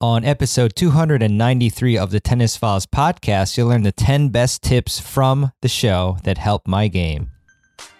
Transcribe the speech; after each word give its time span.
On 0.00 0.24
episode 0.24 0.76
293 0.76 1.98
of 1.98 2.12
the 2.12 2.20
Tennis 2.20 2.56
Files 2.56 2.86
podcast, 2.86 3.56
you'll 3.56 3.66
learn 3.66 3.82
the 3.82 3.90
10 3.90 4.28
best 4.28 4.62
tips 4.62 5.00
from 5.00 5.50
the 5.60 5.66
show 5.66 6.18
that 6.22 6.38
help 6.38 6.68
my 6.68 6.86
game. 6.86 7.32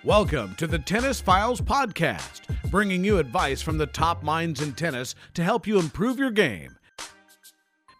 Welcome 0.05 0.55
to 0.59 0.69
the 0.69 0.79
Tennis 0.79 1.21
Files 1.21 1.61
podcast, 1.61 2.43
bringing 2.71 3.03
you 3.03 3.19
advice 3.19 3.61
from 3.61 3.79
the 3.79 3.87
top 3.87 4.23
minds 4.23 4.61
in 4.61 4.75
tennis 4.75 5.17
to 5.35 5.43
help 5.43 5.67
you 5.67 5.81
improve 5.81 6.21
your 6.21 6.31
game. 6.31 6.77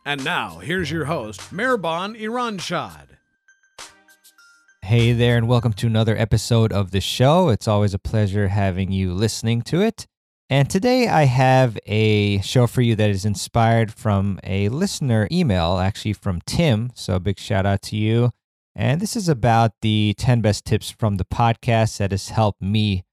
And 0.07 0.23
now, 0.23 0.61
here's 0.61 0.93
your 0.93 1.07
host, 1.07 1.41
Mehrban 1.53 2.17
Iranshad. 2.17 3.17
Hey 4.83 5.13
there, 5.13 5.37
and 5.37 5.49
welcome 5.49 5.73
to 5.73 5.89
another 5.89 6.17
episode 6.17 6.73
of 6.73 6.93
the 6.93 7.01
show. 7.01 7.49
It's 7.49 7.67
always 7.67 7.95
a 7.95 7.99
pleasure 7.99 8.47
having 8.47 8.93
you 8.93 9.13
listening 9.13 9.63
to 9.63 9.81
it. 9.81 10.07
And 10.51 10.71
today 10.71 11.09
I 11.09 11.25
have 11.25 11.79
a 11.85 12.41
show 12.41 12.67
for 12.67 12.81
you 12.81 12.97
that 12.97 13.11
is 13.11 13.27
inspired 13.27 13.93
from 13.93 14.41
a 14.43 14.71
listener 14.71 15.29
email, 15.31 15.77
actually 15.77 16.15
from 16.15 16.41
Tim. 16.47 16.91
So 16.95 17.17
a 17.17 17.21
big 17.21 17.39
shout 17.39 17.67
out 17.67 17.83
to 17.83 17.97
you. 17.97 18.31
And 18.75 18.99
this 18.99 19.15
is 19.15 19.29
about 19.29 19.73
the 19.83 20.15
10 20.17 20.41
best 20.41 20.65
tips 20.65 20.89
from 20.89 21.17
the 21.17 21.27
podcast 21.27 21.99
that 21.99 22.13
has 22.13 22.31
helped 22.31 22.63
me. 22.63 23.05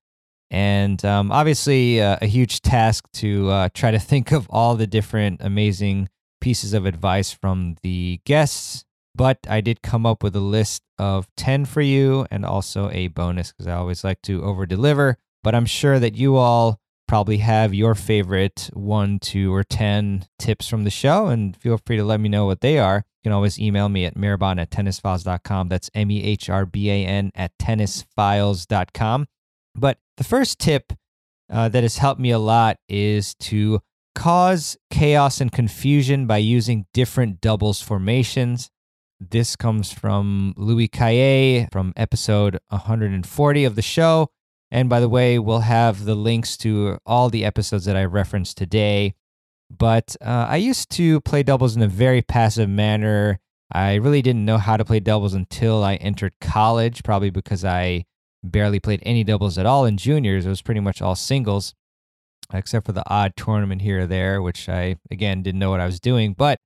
And 0.49 1.03
um, 1.03 1.30
obviously, 1.30 1.99
uh, 2.02 2.17
a 2.21 2.27
huge 2.27 2.61
task 2.61 3.03
to 3.16 3.49
uh, 3.49 3.70
try 3.73 3.91
to 3.91 3.99
think 4.11 4.31
of 4.31 4.47
all 4.49 4.75
the 4.75 4.88
different 4.88 5.41
amazing 5.41 6.08
pieces 6.39 6.72
of 6.72 6.86
advice 6.86 7.33
from 7.33 7.75
the 7.83 8.22
guests. 8.25 8.86
But 9.13 9.39
I 9.49 9.59
did 9.59 9.81
come 9.81 10.05
up 10.05 10.23
with 10.23 10.38
a 10.38 10.41
list 10.41 10.83
of 10.97 11.27
10 11.36 11.66
for 11.66 11.81
you 11.81 12.25
and 12.31 12.45
also 12.45 12.89
a 12.91 13.09
bonus 13.09 13.52
because 13.52 13.67
I 13.67 13.73
always 13.73 14.05
like 14.05 14.22
to 14.22 14.41
over 14.41 14.66
deliver. 14.66 15.17
But 15.44 15.53
I'm 15.53 15.66
sure 15.66 15.99
that 15.99 16.16
you 16.16 16.38
all 16.38 16.80
probably 17.08 17.38
have 17.38 17.73
your 17.73 17.95
favorite 17.95 18.70
one, 18.73 19.20
two, 19.20 19.54
or 19.54 19.64
10 19.64 20.26
tips 20.40 20.68
from 20.68 20.84
the 20.84 20.90
show, 20.90 21.28
and 21.28 21.55
feel 21.58 21.80
free 21.86 21.98
to 21.98 22.04
let 22.04 22.20
me 22.20 22.30
know 22.30 22.45
what 22.45 22.62
they 22.62 22.78
are. 22.80 22.98
You 22.98 23.30
can 23.30 23.34
always 23.34 23.59
email 23.59 23.89
me 23.89 24.06
at 24.06 24.16
mehrban 24.16 24.59
at 24.59 24.70
tennisfiles.com. 24.70 25.70
That's 25.70 25.89
M 25.94 26.12
E 26.12 26.23
H 26.23 26.50
R 26.50 26.66
B 26.66 26.89
A 26.89 27.06
N 27.06 27.31
at 27.36 27.58
tennisfiles.com. 27.58 29.28
But 29.75 29.97
the 30.17 30.23
first 30.23 30.59
tip 30.59 30.94
uh, 31.52 31.70
that 31.70 31.84
has 31.84 31.97
helped 31.97 32.22
me 32.22 32.31
a 32.31 32.39
lot 32.39 32.78
is 32.88 33.36
to 33.36 33.81
cause 34.16 34.78
chaos 34.90 35.42
and 35.42 35.52
confusion 35.52 36.25
by 36.25 36.38
using 36.38 36.86
different 36.94 37.42
doubles 37.42 37.81
formations. 37.81 38.69
This 39.19 39.56
comes 39.56 39.92
from 39.92 40.53
Louis 40.58 40.88
Cayer 40.88 41.67
from 41.72 41.94
episode 41.95 42.59
140 42.69 43.66
of 43.66 43.75
the 43.75 43.81
show. 43.81 44.30
And 44.76 44.90
by 44.90 45.00
the 45.00 45.08
way, 45.08 45.40
we'll 45.40 45.62
have 45.62 46.04
the 46.04 46.16
links 46.16 46.58
to 46.58 46.98
all 47.06 47.30
the 47.30 47.45
episodes 47.45 47.86
that 47.86 47.95
I 47.95 48.04
referenced 48.04 48.58
today. 48.58 49.16
But 49.70 50.18
uh, 50.20 50.48
I 50.50 50.58
used 50.58 50.90
to 50.98 51.22
play 51.22 51.44
doubles 51.44 51.78
in 51.78 51.81
a 51.81 51.88
very 51.88 52.22
passive 52.22 52.68
manner. 52.68 53.40
I 53.72 53.94
really 53.96 54.22
didn't 54.22 54.44
know 54.44 54.58
how 54.58 54.76
to 54.76 54.84
play 54.84 55.00
doubles 55.00 55.34
until 55.34 55.81
I 55.81 55.96
entered 55.96 56.34
college, 56.42 57.03
probably 57.03 57.30
because 57.30 57.64
I 57.64 58.03
barely 58.44 58.81
played 58.81 59.02
any 59.06 59.23
doubles 59.23 59.58
at 59.58 59.66
all 59.66 59.86
in 59.86 59.96
juniors. 59.96 60.46
It 60.46 60.50
was 60.50 60.62
pretty 60.62 60.81
much 60.81 61.02
all 61.02 61.16
singles, 61.16 61.73
except 62.53 62.86
for 62.86 62.92
the 62.92 63.09
odd 63.09 63.38
tournament 63.38 63.81
here 63.81 64.02
or 64.02 64.08
there, 64.08 64.42
which 64.42 64.68
I, 64.68 64.98
again, 65.09 65.42
didn't 65.42 65.59
know 65.59 65.70
what 65.70 65.80
I 65.80 65.86
was 65.86 66.02
doing. 66.02 66.34
But 66.34 66.59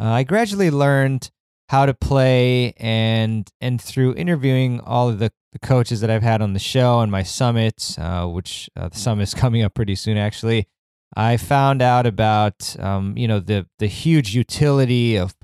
uh, 0.00 0.04
I 0.04 0.22
gradually 0.22 0.70
learned 0.70 1.30
how 1.72 1.86
to 1.86 1.94
play 1.94 2.74
and 2.76 3.50
and 3.62 3.80
through 3.80 4.14
interviewing 4.14 4.78
all 4.80 5.08
of 5.08 5.18
the, 5.18 5.32
the 5.52 5.58
coaches 5.58 6.02
that 6.02 6.10
I've 6.10 6.22
had 6.22 6.42
on 6.42 6.52
the 6.52 6.58
show 6.58 7.00
and 7.00 7.10
my 7.10 7.22
summits, 7.22 7.98
uh, 7.98 8.26
which 8.26 8.68
uh, 8.76 8.88
the 8.88 8.98
summit 8.98 9.22
is 9.22 9.34
coming 9.42 9.62
up 9.62 9.72
pretty 9.72 9.94
soon 9.94 10.18
actually, 10.18 10.68
I 11.16 11.38
found 11.38 11.80
out 11.80 12.06
about 12.06 12.78
um, 12.78 13.16
you 13.16 13.26
know 13.26 13.40
the 13.40 13.66
the 13.78 13.86
huge 13.86 14.34
utility 14.34 15.16
of 15.16 15.34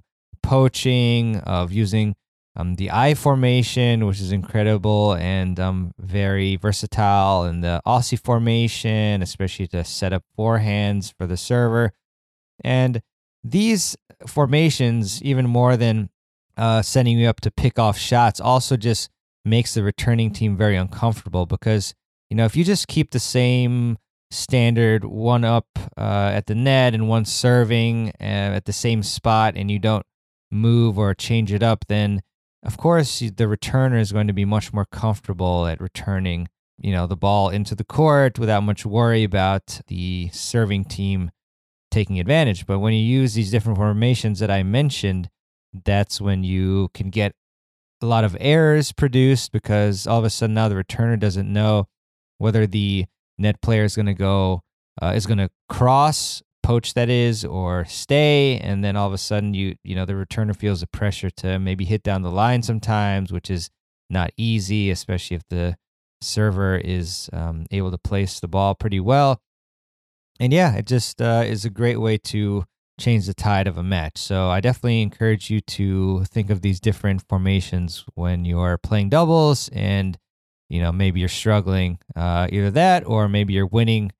poaching, 0.43 1.39
of 1.39 1.73
using 1.73 2.15
um, 2.57 2.75
the 2.75 2.91
I 2.91 3.15
formation, 3.15 4.05
which 4.05 4.21
is 4.21 4.31
incredible 4.31 5.15
and 5.15 5.59
um, 5.59 5.93
very 5.99 6.57
versatile, 6.57 7.45
and 7.45 7.65
the 7.65 7.81
Aussie 7.87 8.23
formation, 8.23 9.23
especially 9.23 9.67
to 9.69 9.83
set 9.83 10.13
up 10.13 10.25
forehands 10.39 11.11
for 11.17 11.27
the 11.27 11.39
server. 11.39 11.95
And 12.63 13.01
these 13.43 13.97
formations, 14.27 15.23
even 15.23 15.47
more 15.47 15.79
than 15.79 16.11
uh, 16.59 16.83
sending 16.83 17.19
you 17.19 17.29
up 17.29 17.41
to 17.41 17.51
pick 17.51 17.79
off 17.79 17.97
shots 17.97 18.41
also 18.41 18.77
just 18.77 19.09
makes 19.45 19.75
the 19.75 19.83
returning 19.83 20.33
team 20.33 20.57
very 20.57 20.77
uncomfortable 20.77 21.47
because 21.47 21.95
you 22.29 22.37
know 22.37 22.45
if 22.45 22.57
you 22.57 22.65
just 22.65 22.89
keep 22.89 23.13
the 23.13 23.19
same 23.19 23.97
standard 24.31 25.05
one 25.05 25.45
up 25.45 25.67
uh, 25.97 26.31
at 26.35 26.47
the 26.47 26.55
net 26.55 26.93
and 26.93 27.09
one 27.09 27.25
serving 27.25 28.09
uh, 28.21 28.53
at 28.59 28.67
the 28.67 28.73
same 28.73 29.03
spot 29.03 29.55
and 29.57 29.71
you 29.71 29.79
don't 29.79 30.05
move 30.51 30.99
or 30.99 31.15
change 31.15 31.53
it 31.53 31.63
up 31.63 31.85
then 31.89 32.21
of 32.63 32.77
course 32.77 33.21
the 33.21 33.45
returner 33.45 33.99
is 33.99 34.13
going 34.13 34.27
to 34.27 34.33
be 34.33 34.45
much 34.45 34.73
more 34.73 34.87
comfortable 34.87 35.67
at 35.67 35.81
returning 35.81 36.49
you 36.79 36.93
know 36.93 37.07
the 37.07 37.17
ball 37.17 37.49
into 37.49 37.75
the 37.75 37.85
court 37.85 38.39
without 38.39 38.63
much 38.63 38.85
worry 38.85 39.25
about 39.25 39.81
the 39.87 40.29
serving 40.33 40.85
team 40.85 41.31
taking 41.91 42.21
advantage. 42.21 42.67
But 42.67 42.81
when 42.81 42.93
you 42.93 43.01
use 43.01 43.35
these 43.35 43.51
different 43.51 43.79
formations 43.79 44.41
that 44.41 44.51
i 44.51 44.63
mentioned 44.63 45.31
that's 45.73 46.21
when 46.21 46.45
you 46.45 46.89
can 46.95 47.11
get 47.11 47.33
a 48.01 48.07
lot 48.07 48.25
of 48.25 48.37
errors 48.41 48.93
produced 48.93 49.53
because 49.53 50.07
all 50.07 50.19
of 50.19 50.25
a 50.25 50.31
sudden 50.31 50.55
now 50.55 50.69
the 50.69 50.75
returner 50.75 51.19
doesn't 51.19 51.53
know 51.53 51.89
whether 52.39 52.67
the 52.67 53.07
net 53.39 53.61
player 53.61 53.85
is 53.85 53.97
going 53.97 54.07
to 54.07 54.15
go 54.15 54.63
uh, 55.03 55.13
is 55.15 55.27
going 55.27 55.39
to 55.39 55.51
cross 55.69 56.43
poach 56.63 56.95
that 56.95 57.09
is 57.09 57.45
or 57.45 57.85
stay 57.87 58.59
and 58.59 58.85
then 58.85 58.97
all 58.97 59.07
of 59.07 59.13
a 59.13 59.19
sudden 59.19 59.55
you 59.55 59.75
you 59.85 59.95
know 59.95 60.05
the 60.05 60.13
returner 60.13 60.55
feels 60.55 60.81
the 60.81 60.87
pressure 60.89 61.31
to 61.31 61.59
maybe 61.59 61.85
hit 61.85 62.03
down 62.03 62.23
the 62.23 62.31
line 62.31 62.63
sometimes 62.63 63.33
which 63.33 63.51
is 63.51 63.71
not 64.11 64.31
easy 64.37 64.91
especially 64.91 65.37
if 65.37 65.43
the 65.49 65.77
server 66.21 66.77
is 66.77 67.31
um, 67.33 67.67
able 67.71 67.91
to 67.91 67.99
place 67.99 68.41
the 68.41 68.49
ball 68.49 68.75
pretty 68.75 69.01
well. 69.01 69.41
And 70.41 70.53
yeah 70.53 70.77
it 70.77 70.87
just 70.87 71.21
uh, 71.21 71.43
is 71.47 71.65
a 71.65 71.71
great 71.71 72.01
way 72.01 72.19
to 72.19 72.65
change 72.99 73.27
the 73.27 73.35
tide 73.35 73.67
of 73.67 73.79
a 73.79 73.83
match. 73.83 74.19
So 74.19 74.49
I 74.49 74.61
definitely 74.61 75.03
encourage 75.03 75.51
you 75.51 75.61
to 75.61 76.25
think 76.25 76.51
of 76.51 76.61
these 76.61 76.81
different 76.81 77.23
formations 77.29 78.05
when 78.15 78.45
you're 78.45 78.79
playing 78.79 79.11
doubles 79.11 79.69
and 79.73 80.19
you 80.69 80.81
know 80.83 80.93
maybe 80.93 81.21
you're 81.21 81.29
struggling 81.29 81.99
uh, 82.15 82.49
either 82.51 82.71
that 82.73 83.07
or 83.07 83.29
maybe 83.29 83.55
you're 83.55 83.67
winning 83.67 84.13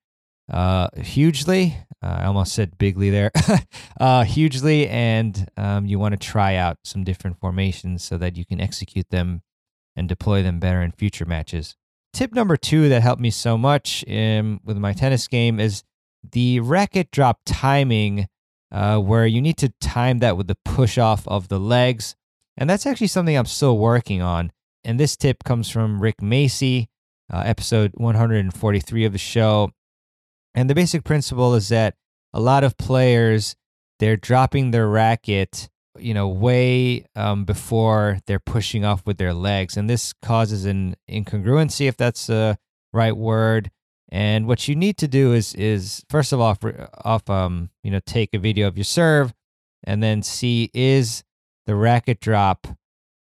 uh, 0.51 0.87
hugely. 0.97 1.77
Uh, 2.01 2.19
I 2.21 2.25
almost 2.25 2.53
said 2.53 2.77
bigly 2.77 3.09
there, 3.09 3.31
uh, 3.99 4.23
hugely, 4.23 4.87
and 4.87 5.49
um, 5.57 5.85
you 5.85 5.99
want 5.99 6.13
to 6.13 6.27
try 6.27 6.55
out 6.55 6.77
some 6.85 7.03
different 7.03 7.39
formations 7.39 8.03
so 8.03 8.17
that 8.17 8.37
you 8.37 8.45
can 8.45 8.61
execute 8.61 9.09
them 9.09 9.41
and 9.97 10.07
deploy 10.07 10.41
them 10.41 10.59
better 10.59 10.81
in 10.81 10.93
future 10.93 11.25
matches. 11.25 11.75
Tip 12.13 12.33
number 12.33 12.55
two 12.55 12.87
that 12.89 13.01
helped 13.01 13.21
me 13.21 13.29
so 13.29 13.57
much 13.57 14.03
in, 14.05 14.61
with 14.63 14.77
my 14.77 14.93
tennis 14.93 15.27
game 15.27 15.59
is 15.59 15.83
the 16.31 16.59
racket 16.61 17.11
drop 17.11 17.41
timing 17.45 18.27
uh, 18.71 18.97
where 18.99 19.25
you 19.25 19.41
need 19.41 19.57
to 19.57 19.73
time 19.81 20.19
that 20.19 20.37
with 20.37 20.47
the 20.47 20.57
push 20.65 20.97
off 20.97 21.27
of 21.27 21.47
the 21.47 21.59
legs. 21.59 22.15
And 22.57 22.69
that's 22.69 22.85
actually 22.85 23.07
something 23.07 23.37
I'm 23.37 23.45
still 23.45 23.77
working 23.77 24.21
on. 24.21 24.51
And 24.83 24.99
this 24.99 25.15
tip 25.15 25.43
comes 25.43 25.69
from 25.69 26.01
Rick 26.01 26.17
Macci, 26.17 26.87
uh, 27.31 27.43
episode 27.45 27.91
143 27.95 29.05
of 29.05 29.11
the 29.11 29.17
show. 29.17 29.71
And 30.55 30.69
the 30.69 30.75
basic 30.75 31.03
principle 31.03 31.55
is 31.55 31.69
that 31.69 31.95
a 32.33 32.39
lot 32.39 32.63
of 32.63 32.77
players, 32.77 33.55
they're 33.99 34.17
dropping 34.17 34.71
their 34.71 34.87
racket, 34.87 35.69
you 35.97 36.13
know, 36.13 36.27
way 36.27 37.05
um, 37.15 37.45
before 37.45 38.19
they're 38.25 38.39
pushing 38.39 38.85
off 38.85 39.05
with 39.05 39.17
their 39.17 39.33
legs. 39.33 39.77
And 39.77 39.89
this 39.89 40.13
causes 40.21 40.65
an 40.65 40.95
incongruency, 41.09 41.87
if 41.87 41.97
that's 41.97 42.27
the 42.27 42.57
right 42.93 43.15
word, 43.15 43.71
and 44.11 44.47
what 44.47 44.67
you 44.67 44.75
need 44.75 44.97
to 44.97 45.07
do 45.07 45.33
is 45.33 45.53
is 45.53 46.03
first 46.09 46.33
of 46.33 46.39
all 46.39 46.57
off 47.05 47.29
um 47.29 47.69
you 47.83 47.91
know 47.91 47.99
take 48.05 48.33
a 48.33 48.39
video 48.39 48.67
of 48.67 48.77
your 48.77 48.83
serve 48.83 49.33
and 49.83 50.03
then 50.03 50.21
see 50.21 50.69
is 50.73 51.23
the 51.65 51.75
racket 51.75 52.19
drop 52.19 52.67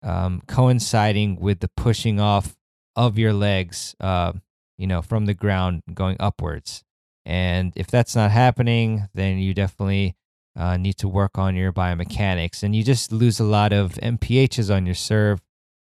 um, 0.03 0.43
coinciding 0.49 1.39
with 1.39 1.61
the 1.61 1.71
pushing 1.77 2.19
off 2.19 2.57
of 2.97 3.17
your 3.17 3.33
legs 3.33 3.95
uh, 4.01 4.33
you 4.77 4.87
know 4.87 5.01
from 5.01 5.27
the 5.27 5.35
ground 5.35 5.83
going 5.95 6.17
upwards. 6.19 6.83
And 7.25 7.73
if 7.77 7.87
that's 7.87 8.17
not 8.17 8.33
happening 8.33 9.09
then 9.15 9.39
you 9.39 9.55
definitely 9.55 10.17
uh, 10.57 10.77
need 10.77 10.99
to 10.99 11.09
work 11.09 11.39
on 11.39 11.55
your 11.55 11.73
biomechanics. 11.73 12.63
And 12.63 12.75
you 12.77 12.83
just 12.83 13.13
lose 13.13 13.39
a 13.39 13.45
lot 13.45 13.73
of 13.73 13.93
mphs 13.95 14.75
on 14.75 14.85
your 14.87 14.97
serve 14.97 15.41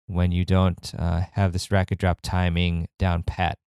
when 0.06 0.32
you 0.32 0.46
don't 0.46 0.94
uh, 0.98 1.20
have 1.32 1.52
this 1.52 1.70
racket 1.70 1.98
drop 1.98 2.20
timing 2.22 2.88
down 2.98 3.22
pat 3.22 3.58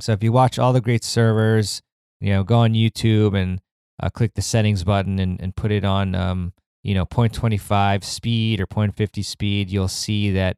so 0.00 0.12
if 0.12 0.22
you 0.22 0.32
watch 0.32 0.58
all 0.58 0.72
the 0.72 0.80
great 0.80 1.04
servers, 1.04 1.82
you 2.20 2.30
know, 2.30 2.44
go 2.44 2.58
on 2.58 2.72
YouTube 2.72 3.36
and 3.36 3.60
uh, 4.00 4.10
click 4.10 4.34
the 4.34 4.42
settings 4.42 4.84
button 4.84 5.18
and, 5.18 5.40
and 5.40 5.56
put 5.56 5.72
it 5.72 5.84
on, 5.84 6.14
um, 6.14 6.52
you 6.82 6.94
know, 6.94 7.04
0.25 7.04 8.04
speed 8.04 8.60
or 8.60 8.66
0.50 8.66 9.24
speed, 9.24 9.70
you'll 9.70 9.88
see 9.88 10.30
that, 10.32 10.56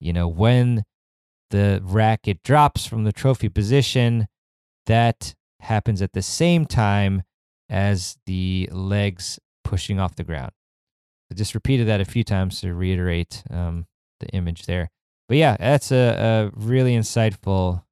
you 0.00 0.12
know, 0.12 0.26
when 0.26 0.84
the 1.50 1.80
racket 1.84 2.42
drops 2.42 2.86
from 2.86 3.04
the 3.04 3.12
trophy 3.12 3.48
position, 3.48 4.26
that 4.86 5.34
happens 5.60 6.02
at 6.02 6.12
the 6.12 6.22
same 6.22 6.64
time 6.64 7.22
as 7.68 8.18
the 8.26 8.68
legs 8.72 9.38
pushing 9.62 10.00
off 10.00 10.16
the 10.16 10.24
ground. 10.24 10.50
I 11.30 11.36
just 11.36 11.54
repeated 11.54 11.86
that 11.86 12.00
a 12.00 12.04
few 12.04 12.24
times 12.24 12.60
to 12.60 12.74
reiterate 12.74 13.44
um, 13.50 13.86
the 14.18 14.26
image 14.28 14.66
there. 14.66 14.90
But 15.28 15.36
yeah, 15.36 15.56
that's 15.58 15.92
a, 15.92 16.50
a 16.56 16.58
really 16.58 16.96
insightful 16.96 17.84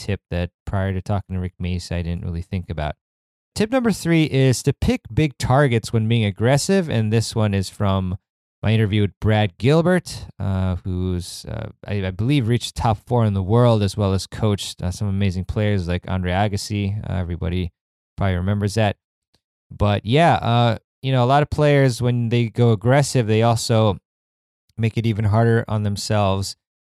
tip 0.00 0.20
that 0.30 0.50
prior 0.66 0.92
to 0.92 1.02
talking 1.02 1.34
to 1.34 1.40
Rick 1.40 1.54
Macci, 1.62 1.92
I 1.92 2.02
didn't 2.02 2.24
really 2.24 2.42
think 2.42 2.70
about. 2.70 2.96
Tip 3.54 3.70
number 3.70 3.92
three 3.92 4.24
is 4.24 4.62
to 4.62 4.72
pick 4.72 5.02
big 5.12 5.36
targets 5.36 5.92
when 5.92 6.08
being 6.08 6.24
aggressive. 6.24 6.88
And 6.88 7.12
this 7.12 7.34
one 7.34 7.52
is 7.52 7.68
from 7.68 8.16
my 8.62 8.72
interview 8.72 9.02
with 9.02 9.18
Brad 9.20 9.58
Gilbert, 9.58 10.26
uh, 10.38 10.76
who's, 10.76 11.44
uh, 11.46 11.70
I, 11.86 12.06
I, 12.06 12.10
believe, 12.10 12.48
reached 12.48 12.74
top 12.74 12.98
four 13.06 13.24
in 13.24 13.34
the 13.34 13.42
world 13.42 13.82
as 13.82 13.96
well 13.96 14.12
as 14.12 14.26
coached 14.26 14.82
uh, 14.82 14.90
some 14.90 15.08
amazing 15.08 15.44
players 15.44 15.88
like 15.88 16.08
Andre 16.08 16.32
Agassi. 16.32 16.98
Uh, 16.98 17.14
everybody 17.14 17.72
probably 18.16 18.36
remembers 18.36 18.74
that. 18.74 18.96
But 19.70 20.04
yeah, 20.04 20.34
uh, 20.34 20.78
you 21.02 21.12
know, 21.12 21.24
a 21.24 21.26
lot 21.26 21.42
of 21.42 21.50
players, 21.50 22.02
when 22.02 22.28
they 22.28 22.48
go 22.48 22.72
aggressive, 22.72 23.26
they 23.26 23.42
also 23.42 23.98
make 24.76 24.96
it 24.96 25.06
even 25.06 25.26
harder 25.26 25.64
on 25.68 25.82
themselves 25.82 26.56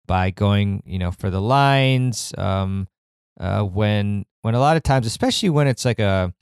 by 0.07 0.31
going, 0.31 0.83
you 0.85 0.99
know, 0.99 1.11
for 1.11 1.31
the 1.31 1.41
lines. 1.41 2.35
Um, 2.37 2.89
uh, 3.39 3.63
when 3.63 4.25
when 4.43 4.55
a 4.55 4.61
lot 4.61 4.77
of 4.77 4.83
times, 4.83 5.07
especially 5.07 5.51
when 5.51 5.67
it's 5.67 5.85
like 5.85 5.99
a 5.99 6.35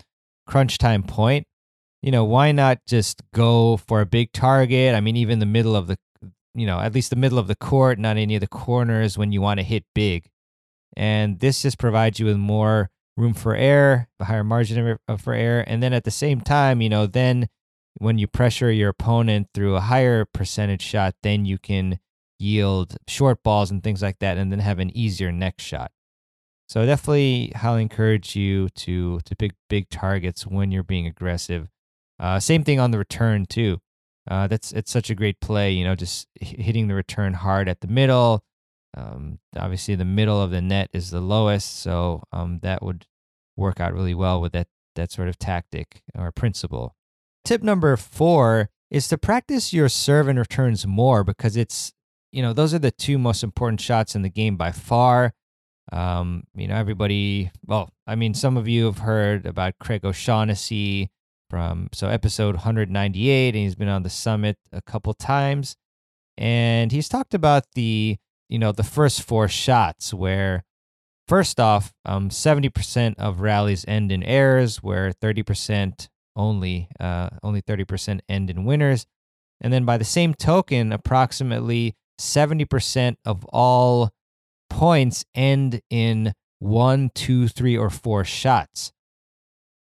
crunch 0.46 0.78
time 0.78 1.02
point, 1.02 1.46
you 2.02 2.10
know, 2.10 2.24
why 2.24 2.52
not 2.52 2.78
just 2.86 3.22
go 3.34 3.76
for 3.76 4.00
a 4.00 4.06
big 4.06 4.32
target? 4.32 4.94
I 4.94 5.00
mean, 5.00 5.16
even 5.16 5.38
the 5.38 5.46
middle 5.46 5.76
of 5.76 5.86
the, 5.86 5.98
you 6.54 6.66
know, 6.66 6.80
at 6.80 6.94
least 6.94 7.10
the 7.10 7.16
middle 7.16 7.38
of 7.38 7.48
the 7.48 7.56
court, 7.56 7.98
not 7.98 8.16
any 8.16 8.34
of 8.34 8.40
the 8.40 8.46
corners 8.46 9.18
when 9.18 9.32
you 9.32 9.40
want 9.40 9.58
to 9.58 9.64
hit 9.64 9.84
big. 9.94 10.28
And 10.96 11.40
this 11.40 11.62
just 11.62 11.78
provides 11.78 12.18
you 12.18 12.26
with 12.26 12.36
more 12.36 12.90
room 13.16 13.34
for 13.34 13.54
error, 13.54 14.08
a 14.20 14.24
higher 14.24 14.44
margin 14.44 14.98
for 15.18 15.34
error. 15.34 15.60
And 15.66 15.82
then 15.82 15.92
at 15.92 16.04
the 16.04 16.10
same 16.10 16.40
time, 16.40 16.80
you 16.80 16.88
know, 16.88 17.06
then 17.06 17.48
when 17.98 18.18
you 18.18 18.26
pressure 18.26 18.70
your 18.70 18.90
opponent 18.90 19.48
through 19.52 19.74
a 19.74 19.80
higher 19.80 20.24
percentage 20.24 20.82
shot, 20.82 21.14
then 21.22 21.44
you 21.44 21.58
can 21.58 21.98
yield 22.38 22.96
short 23.06 23.42
balls 23.42 23.70
and 23.70 23.82
things 23.82 24.02
like 24.02 24.18
that, 24.20 24.36
and 24.36 24.50
then 24.52 24.60
have 24.60 24.78
an 24.78 24.96
easier 24.96 25.32
next 25.32 25.64
shot. 25.64 25.90
So 26.68 26.84
definitely 26.84 27.52
highly 27.56 27.82
encourage 27.82 28.36
you 28.36 28.68
to 28.70 29.20
to 29.20 29.36
pick 29.36 29.52
big 29.68 29.88
targets 29.88 30.46
when 30.46 30.70
you're 30.70 30.82
being 30.82 31.06
aggressive. 31.06 31.68
Uh, 32.20 32.40
same 32.40 32.64
thing 32.64 32.78
on 32.78 32.90
the 32.90 32.98
return 32.98 33.46
too. 33.46 33.80
Uh, 34.30 34.46
that's 34.46 34.72
it's 34.72 34.90
such 34.90 35.08
a 35.08 35.14
great 35.14 35.40
play. 35.40 35.72
You 35.72 35.84
know, 35.84 35.94
just 35.94 36.28
hitting 36.34 36.88
the 36.88 36.94
return 36.94 37.34
hard 37.34 37.68
at 37.68 37.80
the 37.80 37.88
middle. 37.88 38.44
Um, 38.96 39.38
obviously, 39.56 39.94
the 39.94 40.04
middle 40.04 40.42
of 40.42 40.50
the 40.50 40.60
net 40.60 40.90
is 40.92 41.10
the 41.10 41.20
lowest, 41.20 41.80
so 41.80 42.22
um, 42.32 42.60
that 42.62 42.82
would 42.82 43.06
work 43.56 43.80
out 43.80 43.94
really 43.94 44.14
well 44.14 44.40
with 44.40 44.52
that 44.52 44.68
that 44.94 45.10
sort 45.10 45.28
of 45.28 45.38
tactic 45.38 46.02
or 46.14 46.30
principle. 46.32 46.94
Tip 47.44 47.62
number 47.62 47.96
four 47.96 48.68
is 48.90 49.08
to 49.08 49.16
practice 49.16 49.72
your 49.72 49.88
serve 49.88 50.28
and 50.28 50.38
returns 50.38 50.86
more 50.86 51.24
because 51.24 51.56
it's 51.56 51.92
you 52.32 52.42
know 52.42 52.52
those 52.52 52.74
are 52.74 52.78
the 52.78 52.90
two 52.90 53.18
most 53.18 53.42
important 53.42 53.80
shots 53.80 54.14
in 54.14 54.22
the 54.22 54.28
game 54.28 54.56
by 54.56 54.72
far. 54.72 55.34
Um, 55.90 56.44
you 56.54 56.68
know, 56.68 56.76
everybody. 56.76 57.50
Well, 57.66 57.90
I 58.06 58.14
mean, 58.14 58.34
some 58.34 58.56
of 58.56 58.68
you 58.68 58.86
have 58.86 58.98
heard 58.98 59.46
about 59.46 59.78
Craig 59.80 60.04
O'Shaughnessy 60.04 61.10
from 61.48 61.88
so 61.92 62.08
episode 62.08 62.56
198, 62.56 63.54
and 63.54 63.56
he's 63.56 63.74
been 63.74 63.88
on 63.88 64.02
the 64.02 64.10
summit 64.10 64.58
a 64.72 64.82
couple 64.82 65.14
times, 65.14 65.76
and 66.36 66.92
he's 66.92 67.08
talked 67.08 67.34
about 67.34 67.64
the 67.74 68.18
you 68.48 68.58
know 68.58 68.72
the 68.72 68.82
first 68.82 69.22
four 69.22 69.48
shots 69.48 70.12
where 70.12 70.64
first 71.26 71.60
off, 71.60 71.92
um, 72.06 72.30
70% 72.30 73.14
of 73.18 73.40
rallies 73.40 73.84
end 73.86 74.10
in 74.10 74.22
errors, 74.22 74.82
where 74.82 75.12
30% 75.12 76.08
only 76.34 76.88
uh, 76.98 77.28
only 77.42 77.62
30% 77.62 78.20
end 78.28 78.50
in 78.50 78.64
winners, 78.64 79.06
and 79.60 79.72
then 79.72 79.84
by 79.84 79.96
the 79.96 80.04
same 80.04 80.34
token, 80.34 80.92
approximately 80.92 81.96
70% 82.20 83.16
of 83.24 83.44
all 83.46 84.10
points 84.70 85.24
end 85.34 85.80
in 85.90 86.32
one, 86.58 87.10
two, 87.14 87.48
three, 87.48 87.76
or 87.76 87.90
four 87.90 88.24
shots. 88.24 88.92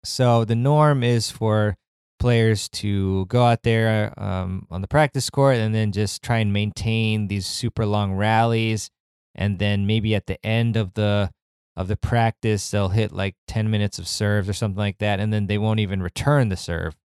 So 0.05 0.45
the 0.45 0.55
norm 0.55 1.03
is 1.03 1.31
for 1.31 1.77
players 2.19 2.69
to 2.69 3.27
go 3.27 3.45
out 3.45 3.63
there 3.63 4.15
um, 4.19 4.67
on 4.71 4.81
the 4.81 4.89
practice 4.89 5.29
court 5.31 5.57
and 5.57 5.75
then 5.75 5.93
just 5.93 6.23
try 6.23 6.39
and 6.39 6.53
maintain 6.53 7.29
these 7.29 7.47
super 7.47 7.85
long 7.85 8.15
rallies. 8.15 8.91
And 9.35 9.59
then 9.59 9.87
maybe 9.87 10.15
at 10.15 10.27
the 10.27 10.45
end 10.45 10.77
of 10.77 10.95
the 10.95 11.31
of 11.77 11.89
the 11.89 11.97
practice, 11.97 12.71
they'll 12.71 12.89
hit 12.89 13.13
like 13.13 13.35
10 13.49 13.71
minutes 13.71 13.99
of 13.99 14.09
serves 14.09 14.49
or 14.49 14.55
something 14.55 14.79
like 14.79 14.97
that, 14.99 15.21
and 15.21 15.31
then 15.31 15.47
they 15.47 15.59
won't 15.59 15.81
even 15.81 16.03
return 16.03 16.49
the 16.49 16.57
serve. 16.57 16.97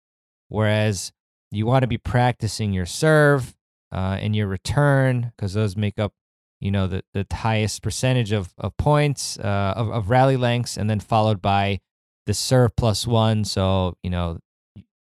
Whereas 0.48 1.10
you 1.50 1.66
want 1.66 1.82
to 1.82 1.88
be 1.88 1.98
practicing 1.98 2.72
your 2.72 2.86
serve 2.86 3.56
uh, 3.92 4.18
and 4.20 4.34
your 4.36 4.46
return 4.46 5.32
because 5.36 5.54
those 5.54 5.76
make 5.76 5.98
up 5.98 6.12
you 6.60 6.70
know 6.70 6.86
the, 6.86 7.02
the 7.14 7.26
highest 7.32 7.82
percentage 7.82 8.32
of, 8.32 8.52
of 8.58 8.76
points 8.76 9.38
uh, 9.38 9.74
of, 9.76 9.90
of 9.90 10.10
rally 10.10 10.36
lengths 10.36 10.76
and 10.76 10.88
then 10.88 11.00
followed 11.00 11.40
by 11.40 11.80
the 12.26 12.34
serve 12.34 12.76
plus 12.76 13.06
one. 13.06 13.44
So 13.44 13.96
you 14.02 14.10
know 14.10 14.38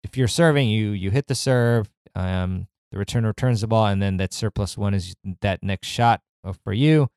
if 0.04 0.18
you're 0.18 0.28
serving 0.28 0.70
you 0.70 0.92
you 0.92 1.12
hit 1.12 1.28
the 1.28 1.36
serve 1.36 1.90
um, 2.16 2.68
the 2.92 2.98
return 2.98 3.26
returns 3.26 3.62
the 3.62 3.68
ball 3.68 3.86
and 3.86 4.02
then 4.02 4.18
that 4.18 4.34
serve 4.34 4.56
plus 4.56 4.78
one 4.78 4.94
is 4.94 5.16
that 5.42 5.64
next 5.64 5.88
shot 5.88 6.22
for 6.64 6.74
you. 6.74 7.10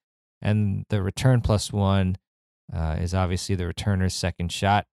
And 0.42 0.84
the 0.90 1.02
return 1.02 1.40
plus 1.40 1.72
one 1.72 2.16
uh, 2.72 2.96
is 3.00 3.14
obviously 3.14 3.54
the 3.54 3.66
returner's 3.66 4.14
second 4.14 4.52
shot. 4.52 4.86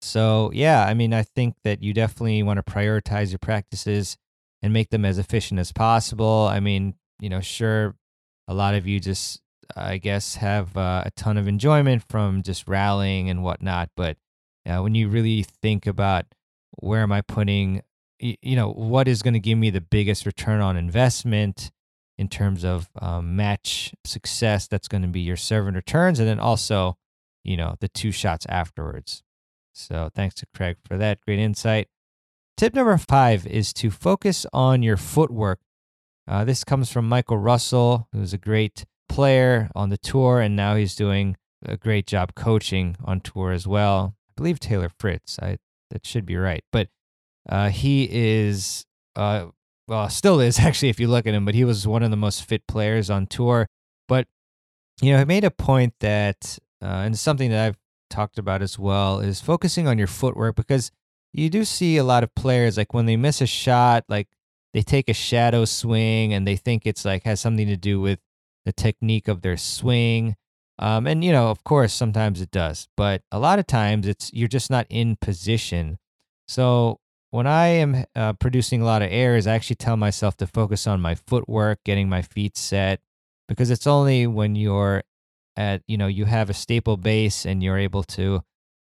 So 0.00 0.50
yeah 0.54 0.86
i 0.86 0.94
mean 0.94 1.12
i 1.12 1.22
think 1.22 1.54
that 1.62 1.82
you 1.82 1.92
definitely 1.92 2.42
want 2.42 2.64
to 2.64 2.72
prioritize 2.72 3.30
your 3.30 3.38
practices 3.38 4.16
and 4.62 4.72
make 4.72 4.90
them 4.90 5.04
as 5.04 5.18
efficient 5.18 5.60
as 5.60 5.72
possible. 5.72 6.48
I 6.50 6.60
mean, 6.60 6.94
you 7.20 7.28
know, 7.28 7.40
sure, 7.40 7.94
a 8.48 8.54
lot 8.54 8.74
of 8.74 8.86
you 8.86 9.00
just, 9.00 9.40
I 9.76 9.98
guess, 9.98 10.36
have 10.36 10.76
uh, 10.76 11.04
a 11.06 11.10
ton 11.12 11.36
of 11.36 11.48
enjoyment 11.48 12.02
from 12.08 12.42
just 12.42 12.68
rallying 12.68 13.30
and 13.30 13.42
whatnot. 13.42 13.90
But 13.96 14.16
uh, 14.66 14.80
when 14.80 14.94
you 14.94 15.08
really 15.08 15.42
think 15.42 15.86
about 15.86 16.26
where 16.72 17.02
am 17.02 17.12
I 17.12 17.20
putting, 17.20 17.82
you 18.18 18.56
know, 18.56 18.70
what 18.70 19.08
is 19.08 19.22
going 19.22 19.34
to 19.34 19.40
give 19.40 19.58
me 19.58 19.70
the 19.70 19.80
biggest 19.80 20.26
return 20.26 20.60
on 20.60 20.76
investment 20.76 21.70
in 22.18 22.28
terms 22.28 22.64
of 22.64 22.90
um, 23.00 23.34
match 23.34 23.94
success, 24.04 24.68
that's 24.68 24.88
going 24.88 25.02
to 25.02 25.08
be 25.08 25.20
your 25.20 25.36
serve 25.38 25.66
and 25.66 25.76
returns. 25.76 26.18
And 26.18 26.28
then 26.28 26.38
also, 26.38 26.98
you 27.44 27.56
know, 27.56 27.76
the 27.80 27.88
two 27.88 28.12
shots 28.12 28.44
afterwards. 28.48 29.22
So 29.72 30.10
thanks 30.14 30.34
to 30.36 30.46
Craig 30.54 30.76
for 30.86 30.98
that 30.98 31.20
great 31.22 31.38
insight. 31.38 31.88
Tip 32.60 32.74
number 32.74 32.98
five 32.98 33.46
is 33.46 33.72
to 33.72 33.90
focus 33.90 34.44
on 34.52 34.82
your 34.82 34.98
footwork. 34.98 35.60
Uh, 36.28 36.44
this 36.44 36.62
comes 36.62 36.92
from 36.92 37.08
Michael 37.08 37.38
Russell, 37.38 38.06
who's 38.12 38.34
a 38.34 38.36
great 38.36 38.84
player 39.08 39.70
on 39.74 39.88
the 39.88 39.96
tour, 39.96 40.42
and 40.42 40.56
now 40.56 40.76
he's 40.76 40.94
doing 40.94 41.38
a 41.64 41.78
great 41.78 42.06
job 42.06 42.34
coaching 42.34 42.98
on 43.02 43.22
tour 43.22 43.52
as 43.52 43.66
well. 43.66 44.14
I 44.28 44.32
believe 44.36 44.60
Taylor 44.60 44.90
Fritz. 44.98 45.38
I 45.40 45.56
that 45.88 46.04
should 46.04 46.26
be 46.26 46.36
right, 46.36 46.62
but 46.70 46.88
uh, 47.48 47.70
he 47.70 48.06
is 48.12 48.84
uh, 49.16 49.46
well, 49.88 50.10
still 50.10 50.38
is 50.38 50.58
actually 50.60 50.90
if 50.90 51.00
you 51.00 51.08
look 51.08 51.26
at 51.26 51.32
him. 51.32 51.46
But 51.46 51.54
he 51.54 51.64
was 51.64 51.88
one 51.88 52.02
of 52.02 52.10
the 52.10 52.16
most 52.18 52.44
fit 52.44 52.66
players 52.66 53.08
on 53.08 53.26
tour. 53.26 53.68
But 54.06 54.28
you 55.00 55.12
know, 55.12 55.18
he 55.18 55.24
made 55.24 55.44
a 55.44 55.50
point 55.50 55.94
that, 56.00 56.58
uh, 56.82 57.04
and 57.06 57.18
something 57.18 57.48
that 57.52 57.68
I've 57.68 57.78
talked 58.10 58.38
about 58.38 58.60
as 58.60 58.78
well, 58.78 59.18
is 59.18 59.40
focusing 59.40 59.88
on 59.88 59.96
your 59.96 60.08
footwork 60.08 60.56
because 60.56 60.90
you 61.32 61.50
do 61.50 61.64
see 61.64 61.96
a 61.96 62.04
lot 62.04 62.22
of 62.24 62.34
players 62.34 62.76
like 62.76 62.92
when 62.92 63.06
they 63.06 63.16
miss 63.16 63.40
a 63.40 63.46
shot, 63.46 64.04
like 64.08 64.28
they 64.72 64.82
take 64.82 65.08
a 65.08 65.14
shadow 65.14 65.64
swing 65.64 66.32
and 66.32 66.46
they 66.46 66.56
think 66.56 66.86
it's 66.86 67.04
like 67.04 67.24
has 67.24 67.40
something 67.40 67.66
to 67.66 67.76
do 67.76 68.00
with 68.00 68.18
the 68.64 68.72
technique 68.72 69.28
of 69.28 69.42
their 69.42 69.56
swing. 69.56 70.36
Um, 70.78 71.06
and 71.06 71.22
you 71.22 71.32
know, 71.32 71.50
of 71.50 71.62
course, 71.64 71.92
sometimes 71.92 72.40
it 72.40 72.50
does, 72.50 72.88
but 72.96 73.22
a 73.30 73.38
lot 73.38 73.58
of 73.58 73.66
times 73.66 74.06
it's 74.06 74.32
you're 74.32 74.48
just 74.48 74.70
not 74.70 74.86
in 74.88 75.16
position. 75.16 75.98
So 76.48 77.00
when 77.30 77.46
I 77.46 77.66
am 77.66 78.04
uh, 78.16 78.32
producing 78.34 78.82
a 78.82 78.84
lot 78.84 79.02
of 79.02 79.08
errors, 79.12 79.46
I 79.46 79.54
actually 79.54 79.76
tell 79.76 79.96
myself 79.96 80.36
to 80.38 80.46
focus 80.46 80.86
on 80.86 81.00
my 81.00 81.14
footwork, 81.14 81.78
getting 81.84 82.08
my 82.08 82.22
feet 82.22 82.56
set, 82.56 83.00
because 83.46 83.70
it's 83.70 83.86
only 83.86 84.26
when 84.26 84.56
you're 84.56 85.02
at 85.56 85.82
you 85.86 85.96
know 85.96 86.06
you 86.06 86.24
have 86.24 86.48
a 86.48 86.54
staple 86.54 86.96
base 86.96 87.44
and 87.44 87.62
you're 87.62 87.78
able 87.78 88.02
to 88.04 88.42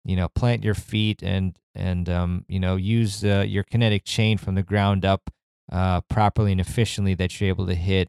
you 0.04 0.16
know 0.16 0.28
plant 0.28 0.64
your 0.64 0.74
feet 0.74 1.22
and 1.22 1.56
and 1.74 2.08
um, 2.08 2.44
you 2.48 2.60
know 2.60 2.76
use 2.76 3.24
uh, 3.24 3.44
your 3.46 3.62
kinetic 3.62 4.04
chain 4.04 4.38
from 4.38 4.54
the 4.54 4.62
ground 4.62 5.04
up 5.04 5.30
uh, 5.70 6.00
properly 6.02 6.52
and 6.52 6.60
efficiently 6.60 7.14
that 7.14 7.40
you're 7.40 7.48
able 7.48 7.66
to 7.66 7.74
hit 7.74 8.08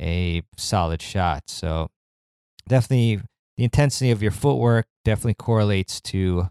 a 0.00 0.42
solid 0.56 1.02
shot. 1.02 1.44
So 1.46 1.90
definitely 2.68 3.22
the 3.56 3.64
intensity 3.64 4.10
of 4.10 4.22
your 4.22 4.30
footwork 4.30 4.86
definitely 5.04 5.34
correlates 5.34 6.00
to 6.02 6.48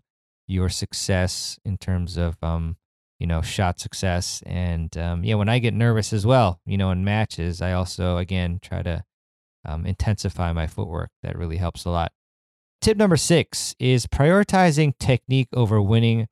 your 0.48 0.70
success 0.70 1.60
in 1.66 1.77
terms 1.77 2.18
of 2.18 2.38
um, 2.42 2.77
you 3.20 3.27
know 3.27 3.42
shot 3.42 3.80
success. 3.80 4.44
And 4.46 4.96
um, 4.98 5.24
yeah 5.24 5.36
when 5.36 5.50
i 5.50 5.60
get 5.60 5.74
nervous 5.74 6.13
as 6.13 6.25
well 6.25 6.60
you 6.66 6.77
know 6.77 6.92
in 6.92 7.04
matches 7.04 7.62
i 7.62 7.74
also 7.74 8.18
again 8.18 8.60
try 8.62 8.82
to 8.84 9.04
um, 9.68 9.86
intensify 9.86 10.54
my 10.54 10.66
footwork. 10.66 11.12
That 11.22 11.38
really 11.38 11.58
helps 11.58 11.86
a 11.86 11.89
lot. 11.89 12.12
Tip 12.82 12.98
number 12.98 13.18
six 13.18 13.75
is 13.80 14.08
prioritizing 14.08 14.94
technique 15.00 15.50
over 15.54 15.82
winning. 15.82 16.27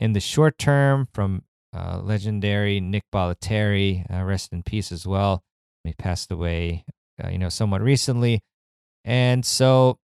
In 0.00 0.14
the 0.14 0.20
short 0.20 0.58
term 0.58 1.06
from 1.12 1.42
uh, 1.76 2.00
legendary 2.02 2.80
Nick 2.80 3.04
Bollettieri, 3.12 4.04
uh, 4.12 4.24
rest 4.24 4.52
in 4.52 4.62
peace 4.62 4.90
as 4.90 5.06
well. 5.06 5.44
He 5.84 5.92
passed 5.92 6.32
away, 6.32 6.84
uh, 7.22 7.28
you 7.28 7.38
know, 7.38 7.48
somewhat 7.48 7.82
recently. 7.82 8.42
And 9.04 9.44
so, 9.44 9.98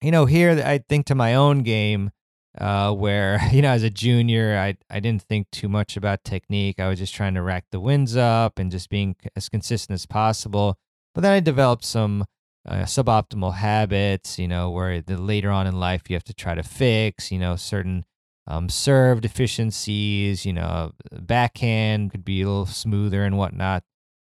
you 0.00 0.10
know, 0.10 0.26
here 0.26 0.62
I 0.64 0.78
think 0.88 1.06
to 1.06 1.14
my 1.14 1.34
own 1.34 1.62
game, 1.62 2.10
uh, 2.56 2.92
where 2.92 3.40
you 3.52 3.62
know, 3.62 3.70
as 3.70 3.82
a 3.82 3.90
junior, 3.90 4.56
I 4.56 4.76
I 4.88 5.00
didn't 5.00 5.22
think 5.22 5.50
too 5.50 5.68
much 5.68 5.96
about 5.96 6.24
technique. 6.24 6.80
I 6.80 6.88
was 6.88 6.98
just 6.98 7.14
trying 7.14 7.34
to 7.34 7.42
rack 7.42 7.66
the 7.70 7.80
wins 7.80 8.16
up 8.16 8.58
and 8.58 8.70
just 8.70 8.88
being 8.88 9.16
as 9.36 9.48
consistent 9.48 9.94
as 9.94 10.06
possible. 10.06 10.76
But 11.14 11.22
then 11.22 11.32
I 11.32 11.40
developed 11.40 11.84
some 11.84 12.24
uh, 12.66 12.82
suboptimal 12.82 13.54
habits, 13.54 14.38
you 14.38 14.48
know, 14.48 14.70
where 14.70 15.00
the 15.00 15.16
later 15.16 15.50
on 15.50 15.66
in 15.66 15.78
life 15.78 16.02
you 16.08 16.14
have 16.14 16.24
to 16.24 16.34
try 16.34 16.54
to 16.54 16.62
fix, 16.62 17.32
you 17.32 17.38
know, 17.38 17.56
certain 17.56 18.04
um, 18.48 18.68
serve 18.68 19.20
deficiencies, 19.20 20.44
you 20.46 20.54
know, 20.54 20.92
backhand 21.12 22.10
could 22.10 22.24
be 22.24 22.42
a 22.42 22.46
little 22.46 22.66
smoother 22.66 23.22
and 23.22 23.36
whatnot. 23.36 23.84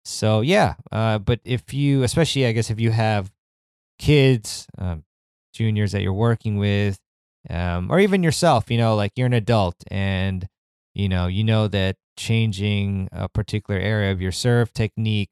So 0.04 0.40
yeah, 0.40 0.74
uh, 0.90 1.18
but 1.18 1.40
if 1.44 1.72
you, 1.72 2.02
especially 2.02 2.46
I 2.46 2.52
guess 2.52 2.70
if 2.70 2.80
you 2.80 2.90
have 2.90 3.30
kids, 3.98 4.66
um, 4.76 5.04
juniors 5.54 5.92
that 5.92 6.02
you're 6.02 6.12
working 6.12 6.56
with, 6.58 6.98
um, 7.48 7.90
or 7.90 8.00
even 8.00 8.22
yourself, 8.22 8.70
you 8.70 8.76
know, 8.76 8.96
like 8.96 9.12
you're 9.14 9.26
an 9.26 9.32
adult 9.32 9.76
and 9.88 10.46
you 10.94 11.08
know 11.08 11.28
you 11.28 11.44
know 11.44 11.68
that 11.68 11.96
changing 12.16 13.08
a 13.12 13.28
particular 13.28 13.78
area 13.78 14.10
of 14.10 14.20
your 14.20 14.32
serve 14.32 14.72
technique 14.72 15.30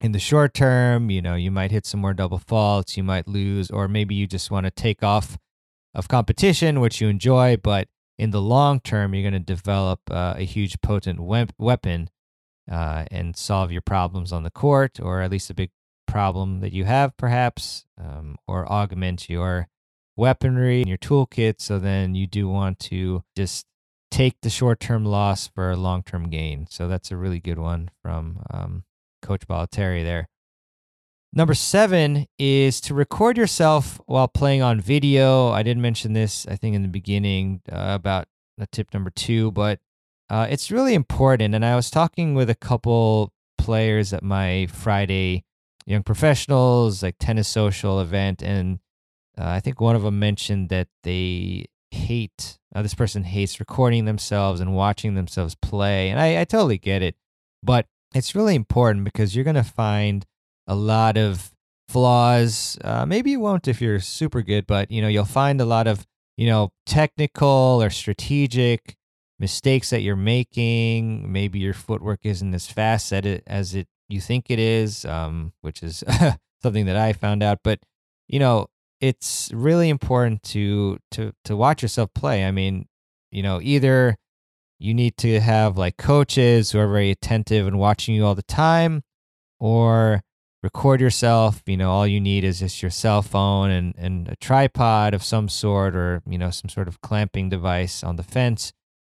in 0.00 0.12
the 0.12 0.18
short 0.18 0.54
term, 0.54 1.10
you 1.10 1.20
know, 1.20 1.34
you 1.34 1.50
might 1.50 1.70
hit 1.70 1.84
some 1.84 2.00
more 2.00 2.14
double 2.14 2.38
faults, 2.38 2.96
you 2.96 3.02
might 3.02 3.28
lose, 3.28 3.70
or 3.70 3.86
maybe 3.86 4.14
you 4.14 4.26
just 4.26 4.50
want 4.50 4.64
to 4.64 4.70
take 4.70 5.02
off 5.02 5.36
of 5.94 6.08
competition, 6.08 6.80
which 6.80 7.00
you 7.00 7.08
enjoy, 7.08 7.56
but 7.56 7.88
in 8.18 8.30
the 8.30 8.42
long 8.42 8.80
term, 8.80 9.14
you're 9.14 9.28
going 9.28 9.32
to 9.32 9.54
develop 9.54 10.00
uh, 10.10 10.34
a 10.36 10.44
huge, 10.44 10.80
potent 10.80 11.20
we- 11.20 11.46
weapon 11.58 12.10
uh, 12.70 13.04
and 13.10 13.36
solve 13.36 13.72
your 13.72 13.80
problems 13.80 14.32
on 14.32 14.42
the 14.42 14.50
court, 14.50 15.00
or 15.00 15.22
at 15.22 15.30
least 15.30 15.50
a 15.50 15.54
big 15.54 15.70
problem 16.06 16.60
that 16.60 16.72
you 16.72 16.84
have, 16.84 17.16
perhaps, 17.16 17.86
um, 17.98 18.36
or 18.46 18.70
augment 18.70 19.28
your 19.28 19.68
weaponry 20.16 20.80
and 20.80 20.88
your 20.88 20.98
toolkit. 20.98 21.60
So 21.60 21.78
then 21.78 22.14
you 22.14 22.26
do 22.26 22.48
want 22.48 22.78
to 22.80 23.24
just 23.36 23.66
take 24.10 24.36
the 24.42 24.50
short 24.50 24.80
term 24.80 25.04
loss 25.04 25.48
for 25.48 25.70
a 25.70 25.76
long 25.76 26.02
term 26.02 26.28
gain. 26.28 26.66
So 26.68 26.88
that's 26.88 27.10
a 27.10 27.16
really 27.16 27.40
good 27.40 27.58
one 27.58 27.90
from 28.02 28.42
um, 28.50 28.84
Coach 29.22 29.46
Bollettieri 29.46 30.04
there. 30.04 30.28
Number 31.32 31.54
seven 31.54 32.26
is 32.38 32.80
to 32.82 32.94
record 32.94 33.36
yourself 33.38 34.00
while 34.06 34.26
playing 34.26 34.62
on 34.62 34.80
video. 34.80 35.50
I 35.50 35.62
did 35.62 35.78
mention 35.78 36.12
this, 36.12 36.44
I 36.48 36.56
think, 36.56 36.74
in 36.74 36.82
the 36.82 36.88
beginning 36.88 37.62
uh, 37.70 37.92
about 37.94 38.26
the 38.58 38.66
tip 38.66 38.92
number 38.92 39.10
two, 39.10 39.52
but 39.52 39.78
uh, 40.28 40.48
it's 40.50 40.72
really 40.72 40.94
important. 40.94 41.54
And 41.54 41.64
I 41.64 41.76
was 41.76 41.88
talking 41.88 42.34
with 42.34 42.50
a 42.50 42.56
couple 42.56 43.32
players 43.58 44.12
at 44.12 44.24
my 44.24 44.66
Friday 44.66 45.44
Young 45.86 46.02
Professionals, 46.02 47.02
like 47.02 47.14
tennis 47.20 47.48
social 47.48 48.00
event, 48.00 48.42
and 48.42 48.80
uh, 49.38 49.46
I 49.46 49.60
think 49.60 49.80
one 49.80 49.94
of 49.94 50.02
them 50.02 50.18
mentioned 50.18 50.68
that 50.70 50.88
they 51.04 51.66
hate, 51.92 52.58
uh, 52.74 52.82
this 52.82 52.94
person 52.94 53.22
hates 53.22 53.60
recording 53.60 54.04
themselves 54.04 54.60
and 54.60 54.74
watching 54.74 55.14
themselves 55.14 55.54
play. 55.54 56.10
And 56.10 56.20
I, 56.20 56.40
I 56.40 56.44
totally 56.44 56.78
get 56.78 57.02
it. 57.02 57.14
But 57.62 57.86
it's 58.14 58.34
really 58.34 58.56
important 58.56 59.04
because 59.04 59.34
you're 59.34 59.44
going 59.44 59.54
to 59.54 59.62
find 59.62 60.26
a 60.70 60.74
lot 60.74 61.16
of 61.18 61.50
flaws. 61.88 62.78
Uh, 62.82 63.04
maybe 63.04 63.32
you 63.32 63.40
won't 63.40 63.66
if 63.66 63.82
you're 63.82 63.98
super 63.98 64.40
good, 64.40 64.66
but 64.66 64.90
you 64.90 65.02
know 65.02 65.08
you'll 65.08 65.24
find 65.24 65.60
a 65.60 65.64
lot 65.64 65.88
of 65.88 66.06
you 66.36 66.46
know 66.46 66.70
technical 66.86 67.82
or 67.82 67.90
strategic 67.90 68.96
mistakes 69.40 69.90
that 69.90 70.02
you're 70.02 70.14
making. 70.14 71.30
Maybe 71.30 71.58
your 71.58 71.74
footwork 71.74 72.20
isn't 72.22 72.54
as 72.54 72.68
fast 72.68 73.12
at 73.12 73.26
it 73.26 73.42
as 73.48 73.74
it 73.74 73.88
you 74.08 74.20
think 74.20 74.46
it 74.48 74.60
is, 74.60 75.04
um, 75.04 75.52
which 75.60 75.82
is 75.82 76.04
something 76.62 76.86
that 76.86 76.96
I 76.96 77.12
found 77.14 77.42
out. 77.42 77.58
But 77.64 77.80
you 78.28 78.38
know, 78.38 78.68
it's 79.00 79.50
really 79.52 79.88
important 79.88 80.44
to 80.44 80.98
to 81.10 81.32
to 81.46 81.56
watch 81.56 81.82
yourself 81.82 82.14
play. 82.14 82.44
I 82.44 82.52
mean, 82.52 82.86
you 83.32 83.42
know, 83.42 83.60
either 83.60 84.16
you 84.78 84.94
need 84.94 85.16
to 85.18 85.40
have 85.40 85.76
like 85.76 85.96
coaches 85.96 86.70
who 86.70 86.78
are 86.78 86.88
very 86.88 87.10
attentive 87.10 87.66
and 87.66 87.76
watching 87.76 88.14
you 88.14 88.24
all 88.24 88.36
the 88.36 88.42
time 88.44 89.02
or 89.58 90.22
record 90.62 91.00
yourself 91.00 91.62
you 91.66 91.76
know 91.76 91.90
all 91.90 92.06
you 92.06 92.20
need 92.20 92.44
is 92.44 92.60
just 92.60 92.82
your 92.82 92.90
cell 92.90 93.22
phone 93.22 93.70
and, 93.70 93.94
and 93.96 94.28
a 94.28 94.36
tripod 94.36 95.14
of 95.14 95.22
some 95.22 95.48
sort 95.48 95.96
or 95.96 96.22
you 96.26 96.36
know 96.36 96.50
some 96.50 96.68
sort 96.68 96.88
of 96.88 97.00
clamping 97.00 97.48
device 97.48 98.04
on 98.04 98.16
the 98.16 98.22
fence 98.22 98.72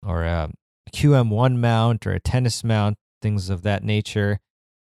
or 0.07 0.25
a 0.25 0.51
qm1 0.93 1.57
mount 1.57 2.07
or 2.07 2.13
a 2.13 2.21
tennis 2.21 2.63
mount 2.63 2.97
things 3.21 3.51
of 3.51 3.63
that 3.63 3.83
nature 3.83 4.39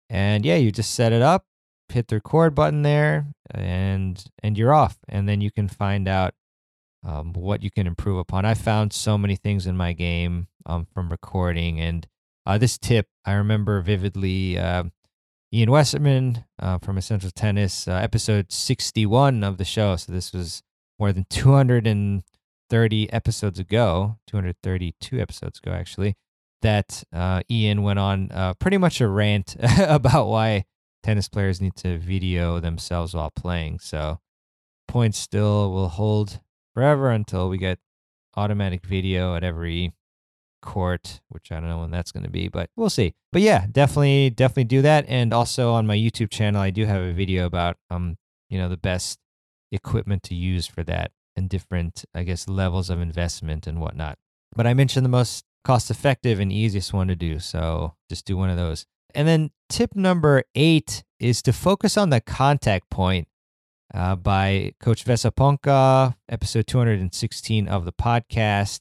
and 0.09 0.45
yeah 0.45 0.57
you 0.57 0.73
just 0.73 0.95
set 0.95 1.13
it 1.13 1.23
up 1.23 1.45
hit 1.89 2.09
the 2.09 2.17
record 2.17 2.55
button 2.55 2.83
there 2.83 3.27
and 3.53 4.25
and 4.43 4.57
you're 4.57 4.75
off 4.75 4.99
and 5.09 5.29
then 5.29 5.41
you 5.41 5.51
can 5.51 5.69
find 5.69 6.09
out 6.09 6.35
um, 7.03 7.33
what 7.33 7.63
you 7.63 7.71
can 7.71 7.87
improve 7.87 8.19
upon. 8.19 8.45
I 8.45 8.55
found 8.55 8.93
so 8.93 9.17
many 9.17 9.37
things 9.37 9.67
in 9.67 9.77
my 9.77 9.93
game 9.93 10.49
um, 10.67 10.87
from 10.93 11.09
recording, 11.09 11.81
and 11.81 12.07
uh, 12.47 12.59
this 12.59 12.79
tip 12.79 13.07
I 13.25 13.33
remember 13.33 13.81
vividly. 13.81 14.59
Uh, 14.59 14.85
Ian 15.53 15.69
Westermann 15.69 16.45
uh, 16.61 16.79
from 16.79 16.97
Essential 16.97 17.31
Tennis, 17.33 17.89
uh, 17.89 17.95
episode 17.95 18.53
61 18.53 19.43
of 19.43 19.59
the 19.59 19.65
show. 19.65 19.97
So 19.97 20.13
this 20.13 20.33
was 20.33 20.63
more 20.97 21.13
than 21.13 21.27
230 21.29 23.13
episodes 23.13 23.59
ago, 23.59 24.19
232 24.29 25.21
episodes 25.21 25.59
ago, 25.59 25.73
actually, 25.73 26.15
that 26.63 27.03
uh, 27.13 27.41
Ian 27.51 27.83
went 27.83 27.99
on 27.99 28.31
uh, 28.31 28.55
pretty 28.55 28.79
much 28.79 29.01
a 29.01 29.09
rant 29.09 29.57
about 29.81 30.29
why 30.29 30.67
tennis 31.03 31.29
players 31.29 31.61
need 31.61 31.75
to 31.77 31.99
video 31.99 32.61
themselves 32.61 33.13
while 33.13 33.31
playing. 33.31 33.81
So 33.81 34.21
points 34.87 35.19
still 35.19 35.73
will 35.73 35.89
hold 35.89 36.41
forever 36.75 37.11
until 37.11 37.49
we 37.49 37.59
get 37.59 37.81
automatic 38.37 38.85
video 38.87 39.35
at 39.35 39.43
every 39.43 39.95
court, 40.61 41.21
which 41.29 41.51
I 41.53 41.61
don't 41.61 41.69
know 41.69 41.81
when 41.81 41.91
that's 41.91 42.13
going 42.13 42.25
to 42.25 42.31
be, 42.31 42.49
but 42.49 42.71
we'll 42.77 42.91
see. 42.91 43.15
But 43.33 43.43
yeah, 43.43 43.67
definitely, 43.71 44.31
definitely 44.31 44.65
do 44.65 44.83
that. 44.83 45.05
And 45.09 45.33
also 45.33 45.73
on 45.73 45.87
my 45.87 45.97
YouTube 45.97 46.31
channel, 46.31 46.61
I 46.61 46.71
do 46.71 46.85
have 46.87 47.03
a 47.03 47.13
video 47.13 47.47
about, 47.47 47.77
um, 47.91 48.17
you 48.49 48.59
know, 48.59 48.69
the 48.69 48.77
best 48.77 49.19
equipment 49.73 50.23
to 50.25 50.35
use 50.35 50.67
for 50.67 50.83
that 50.85 51.13
and 51.37 51.49
different, 51.49 52.05
I 52.15 52.23
guess, 52.25 52.49
levels 52.49 52.91
of 52.91 53.01
investment 53.01 53.67
and 53.67 53.81
whatnot. 53.81 54.19
But 54.55 54.67
I 54.67 54.75
mentioned 54.75 55.05
the 55.05 55.11
most 55.11 55.45
cost 55.65 55.91
effective 55.91 56.41
and 56.41 56.53
easiest 56.53 56.93
one 56.93 57.09
to 57.09 57.17
do. 57.17 57.39
So 57.39 57.95
just 58.09 58.27
do 58.27 58.37
one 58.37 58.51
of 58.51 58.57
those. 58.57 58.87
And 59.15 59.27
then 59.27 59.51
tip 59.69 59.95
number 59.95 60.45
eight 60.55 61.05
is 61.19 61.43
to 61.43 61.53
focus 61.53 61.97
on 61.97 62.11
the 62.11 62.21
contact 62.21 62.91
point 62.91 63.29
uh, 63.93 64.17
by 64.17 64.73
Coach 64.81 65.05
Vesa 65.05 65.31
Ponkka, 65.33 66.15
episode 66.29 66.67
216 66.67 67.69
of 67.69 67.85
the 67.85 67.93
podcast. 67.93 68.81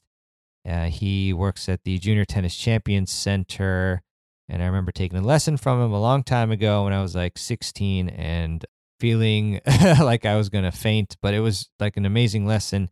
Uh, 0.68 0.86
he 0.86 1.32
works 1.32 1.68
at 1.68 1.84
the 1.84 1.98
Junior 1.98 2.24
Tennis 2.24 2.56
Champions 2.56 3.10
Center. 3.10 4.02
And 4.48 4.62
I 4.62 4.66
remember 4.66 4.92
taking 4.92 5.18
a 5.18 5.22
lesson 5.22 5.56
from 5.56 5.80
him 5.80 5.92
a 5.92 6.00
long 6.00 6.22
time 6.22 6.50
ago 6.50 6.84
when 6.84 6.92
I 6.92 7.02
was 7.02 7.14
like 7.14 7.38
16 7.38 8.08
and 8.08 8.64
feeling 8.98 9.60
like 10.00 10.26
I 10.26 10.36
was 10.36 10.48
going 10.48 10.64
to 10.64 10.72
faint, 10.72 11.16
but 11.22 11.34
it 11.34 11.40
was 11.40 11.68
like 11.78 11.96
an 11.96 12.04
amazing 12.04 12.46
lesson. 12.46 12.90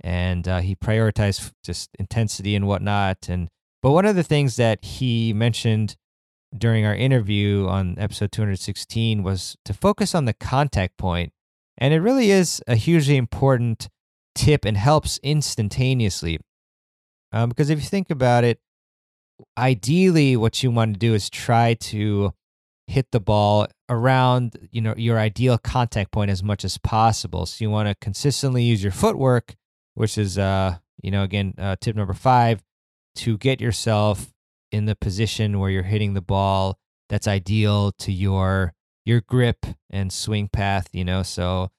And 0.00 0.46
uh, 0.46 0.60
he 0.60 0.74
prioritized 0.74 1.52
just 1.64 1.90
intensity 1.98 2.54
and 2.54 2.66
whatnot. 2.66 3.28
And 3.28 3.48
but 3.82 3.92
one 3.92 4.06
of 4.06 4.16
the 4.16 4.22
things 4.22 4.56
that 4.56 4.84
he 4.84 5.32
mentioned 5.32 5.96
during 6.56 6.86
our 6.86 6.94
interview 6.94 7.66
on 7.68 7.96
episode 7.98 8.32
216 8.32 9.22
was 9.22 9.56
to 9.64 9.74
focus 9.74 10.14
on 10.14 10.24
the 10.24 10.32
contact 10.32 10.96
point 10.96 11.32
and 11.78 11.92
it 11.92 12.00
really 12.00 12.30
is 12.30 12.62
a 12.66 12.74
hugely 12.74 13.16
important 13.16 13.88
tip 14.34 14.64
and 14.64 14.76
helps 14.76 15.18
instantaneously. 15.22 16.38
Um, 17.32 17.48
because 17.48 17.70
if 17.70 17.78
you 17.78 17.86
think 17.86 18.10
about 18.10 18.44
it, 18.44 18.60
ideally 19.58 20.36
what 20.36 20.62
you 20.62 20.70
want 20.70 20.94
to 20.94 20.98
do 20.98 21.14
is 21.14 21.28
try 21.28 21.74
to 21.74 22.32
hit 22.86 23.10
the 23.10 23.20
ball 23.20 23.66
around 23.88 24.56
you 24.70 24.80
know 24.80 24.94
your 24.96 25.18
ideal 25.18 25.58
contact 25.58 26.10
point 26.10 26.30
as 26.30 26.42
much 26.42 26.64
as 26.64 26.78
possible 26.78 27.44
so 27.44 27.62
you 27.62 27.68
want 27.68 27.88
to 27.88 27.94
consistently 27.96 28.62
use 28.62 28.82
your 28.82 28.92
footwork 28.92 29.56
which 29.94 30.16
is 30.16 30.38
uh 30.38 30.74
you 31.02 31.10
know 31.10 31.22
again 31.22 31.52
uh, 31.58 31.74
tip 31.80 31.96
number 31.96 32.14
five 32.14 32.62
to 33.14 33.36
get 33.36 33.60
yourself 33.60 34.32
in 34.72 34.86
the 34.86 34.94
position 34.94 35.58
where 35.58 35.68
you're 35.68 35.82
hitting 35.82 36.14
the 36.14 36.22
ball 36.22 36.78
that's 37.08 37.28
ideal 37.28 37.92
to 37.92 38.12
your 38.12 38.72
your 39.06 39.22
grip 39.22 39.64
and 39.88 40.12
swing 40.12 40.48
path, 40.48 40.88
you 40.92 41.04
know. 41.04 41.22
So, 41.22 41.70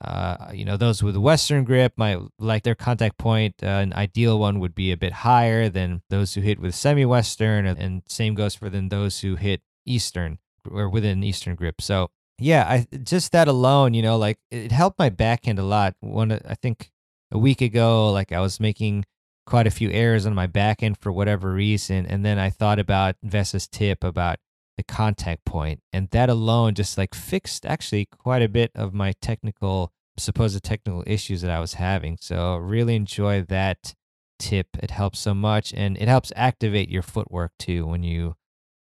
uh, 0.00 0.50
you 0.52 0.64
know, 0.64 0.76
those 0.76 1.02
with 1.02 1.16
Western 1.16 1.64
grip 1.64 1.92
might 1.96 2.18
like 2.38 2.64
their 2.64 2.74
contact 2.74 3.16
point. 3.18 3.54
Uh, 3.62 3.66
an 3.66 3.92
ideal 3.92 4.38
one 4.38 4.58
would 4.60 4.74
be 4.74 4.90
a 4.90 4.96
bit 4.96 5.12
higher 5.12 5.68
than 5.68 6.02
those 6.10 6.34
who 6.34 6.40
hit 6.40 6.58
with 6.58 6.74
semi-Western, 6.74 7.66
and 7.66 8.02
same 8.06 8.34
goes 8.34 8.54
for 8.54 8.68
then 8.68 8.88
those 8.88 9.20
who 9.20 9.36
hit 9.36 9.62
Eastern 9.86 10.38
or 10.68 10.88
within 10.88 11.22
Eastern 11.22 11.54
grip. 11.54 11.80
So, 11.80 12.10
yeah, 12.38 12.64
I 12.68 12.86
just 12.98 13.32
that 13.32 13.48
alone, 13.48 13.94
you 13.94 14.02
know, 14.02 14.16
like 14.16 14.38
it 14.50 14.72
helped 14.72 14.98
my 14.98 15.10
backhand 15.10 15.58
a 15.58 15.64
lot. 15.64 15.94
One, 16.00 16.32
I 16.32 16.54
think 16.54 16.90
a 17.30 17.38
week 17.38 17.60
ago, 17.60 18.10
like 18.10 18.32
I 18.32 18.40
was 18.40 18.58
making 18.58 19.04
quite 19.46 19.66
a 19.66 19.70
few 19.70 19.90
errors 19.90 20.26
on 20.26 20.34
my 20.34 20.46
backhand 20.46 20.98
for 20.98 21.12
whatever 21.12 21.52
reason. 21.52 22.06
And 22.06 22.24
then 22.24 22.38
I 22.38 22.50
thought 22.50 22.78
about 22.78 23.16
Vesa's 23.22 23.68
tip 23.68 24.02
about 24.02 24.38
the 24.76 24.82
contact 24.82 25.44
point, 25.44 25.80
and 25.92 26.08
that 26.10 26.28
alone 26.28 26.74
just 26.74 26.98
like 26.98 27.14
fixed 27.14 27.64
actually 27.66 28.06
quite 28.06 28.42
a 28.42 28.48
bit 28.48 28.70
of 28.74 28.92
my 28.92 29.12
technical, 29.20 29.92
supposed 30.16 30.62
technical 30.62 31.04
issues 31.06 31.42
that 31.42 31.50
I 31.50 31.60
was 31.60 31.74
having. 31.74 32.18
So 32.20 32.56
really 32.56 32.96
enjoy 32.96 33.42
that 33.42 33.94
tip. 34.38 34.68
It 34.82 34.90
helps 34.90 35.18
so 35.18 35.34
much, 35.34 35.72
and 35.74 35.96
it 35.96 36.08
helps 36.08 36.32
activate 36.36 36.88
your 36.90 37.02
footwork 37.02 37.52
too 37.58 37.86
when 37.86 38.02
you 38.02 38.36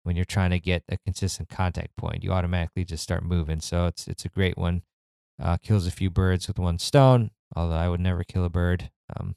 when 0.03 0.15
you're 0.15 0.25
trying 0.25 0.49
to 0.49 0.59
get 0.59 0.83
a 0.89 0.97
consistent 1.05 1.49
contact 1.49 1.95
point. 1.95 2.23
You 2.23 2.31
automatically 2.31 2.85
just 2.85 3.03
start 3.03 3.23
moving. 3.23 3.59
So 3.59 3.85
it's 3.87 4.07
it's 4.07 4.25
a 4.25 4.29
great 4.29 4.57
one. 4.57 4.81
Uh, 5.41 5.57
kills 5.57 5.87
a 5.87 5.91
few 5.91 6.09
birds 6.09 6.47
with 6.47 6.59
one 6.59 6.79
stone. 6.79 7.31
Although 7.55 7.75
I 7.75 7.89
would 7.89 7.99
never 7.99 8.23
kill 8.23 8.45
a 8.45 8.49
bird. 8.49 8.89
Um, 9.15 9.35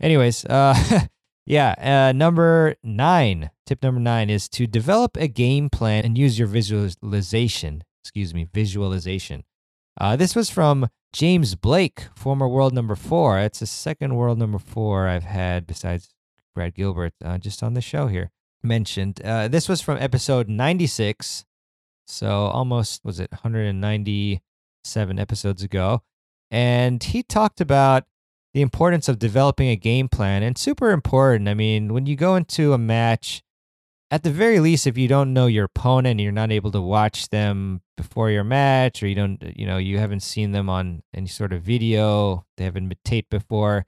anyways, 0.00 0.44
uh, 0.44 0.74
yeah. 1.46 1.74
Uh, 2.08 2.12
number 2.12 2.76
nine. 2.82 3.50
Tip 3.66 3.82
number 3.82 4.00
nine 4.00 4.30
is 4.30 4.48
to 4.50 4.66
develop 4.66 5.16
a 5.16 5.28
game 5.28 5.70
plan 5.70 6.04
and 6.04 6.18
use 6.18 6.38
your 6.38 6.48
visualization. 6.48 7.84
Excuse 8.02 8.34
me, 8.34 8.48
visualization. 8.52 9.44
Uh, 10.00 10.16
this 10.16 10.34
was 10.34 10.50
from 10.50 10.88
James 11.12 11.54
Blake, 11.54 12.06
former 12.16 12.48
world 12.48 12.72
number 12.72 12.96
four. 12.96 13.38
It's 13.38 13.60
the 13.60 13.66
second 13.66 14.16
world 14.16 14.38
number 14.38 14.58
four 14.58 15.06
I've 15.06 15.24
had 15.24 15.66
besides 15.66 16.14
Brad 16.54 16.74
Gilbert, 16.74 17.12
uh, 17.24 17.38
just 17.38 17.62
on 17.62 17.74
the 17.74 17.80
show 17.80 18.08
here 18.08 18.30
mentioned. 18.62 19.20
Uh, 19.22 19.48
this 19.48 19.68
was 19.68 19.80
from 19.80 19.98
episode 19.98 20.48
96. 20.48 21.44
So 22.06 22.28
almost, 22.28 23.04
was 23.04 23.20
it 23.20 23.30
197 23.32 25.18
episodes 25.18 25.62
ago? 25.62 26.02
And 26.50 27.02
he 27.02 27.22
talked 27.22 27.60
about 27.60 28.04
the 28.54 28.62
importance 28.62 29.08
of 29.08 29.18
developing 29.18 29.68
a 29.68 29.76
game 29.76 30.08
plan 30.08 30.42
and 30.42 30.58
super 30.58 30.90
important. 30.90 31.48
I 31.48 31.54
mean, 31.54 31.92
when 31.94 32.06
you 32.06 32.16
go 32.16 32.36
into 32.36 32.72
a 32.72 32.78
match, 32.78 33.42
at 34.10 34.24
the 34.24 34.30
very 34.30 34.60
least, 34.60 34.86
if 34.86 34.98
you 34.98 35.08
don't 35.08 35.32
know 35.32 35.46
your 35.46 35.64
opponent 35.64 36.12
and 36.12 36.20
you're 36.20 36.32
not 36.32 36.52
able 36.52 36.70
to 36.72 36.80
watch 36.82 37.30
them 37.30 37.80
before 37.96 38.30
your 38.30 38.44
match, 38.44 39.02
or 39.02 39.06
you 39.06 39.14
don't, 39.14 39.42
you 39.56 39.64
know, 39.64 39.78
you 39.78 39.96
haven't 39.98 40.20
seen 40.20 40.52
them 40.52 40.68
on 40.68 41.02
any 41.14 41.28
sort 41.28 41.52
of 41.52 41.62
video, 41.62 42.44
they 42.58 42.64
haven't 42.64 42.90
been 42.90 42.98
taped 43.06 43.30
before, 43.30 43.86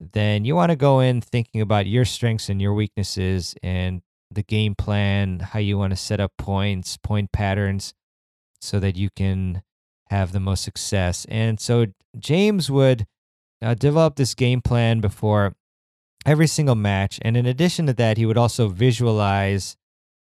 then 0.00 0.46
you 0.46 0.54
want 0.54 0.70
to 0.70 0.76
go 0.76 1.00
in 1.00 1.20
thinking 1.20 1.60
about 1.60 1.86
your 1.86 2.06
strengths 2.06 2.48
and 2.48 2.62
your 2.62 2.72
weaknesses 2.72 3.54
and 3.62 4.00
the 4.30 4.42
game 4.42 4.74
plan, 4.74 5.40
how 5.40 5.58
you 5.58 5.76
want 5.76 5.90
to 5.90 5.96
set 5.96 6.20
up 6.20 6.32
points, 6.38 6.96
point 6.96 7.30
patterns, 7.32 7.92
so 8.60 8.80
that 8.80 8.96
you 8.96 9.10
can 9.14 9.62
have 10.08 10.32
the 10.32 10.40
most 10.40 10.64
success. 10.64 11.26
And 11.28 11.60
so 11.60 11.86
James 12.18 12.70
would 12.70 13.06
uh, 13.62 13.74
develop 13.74 14.16
this 14.16 14.34
game 14.34 14.60
plan 14.60 15.00
before 15.00 15.54
every 16.24 16.46
single 16.46 16.74
match. 16.74 17.18
And 17.22 17.36
in 17.36 17.46
addition 17.46 17.86
to 17.86 17.92
that, 17.94 18.16
he 18.16 18.26
would 18.26 18.38
also 18.38 18.68
visualize 18.68 19.76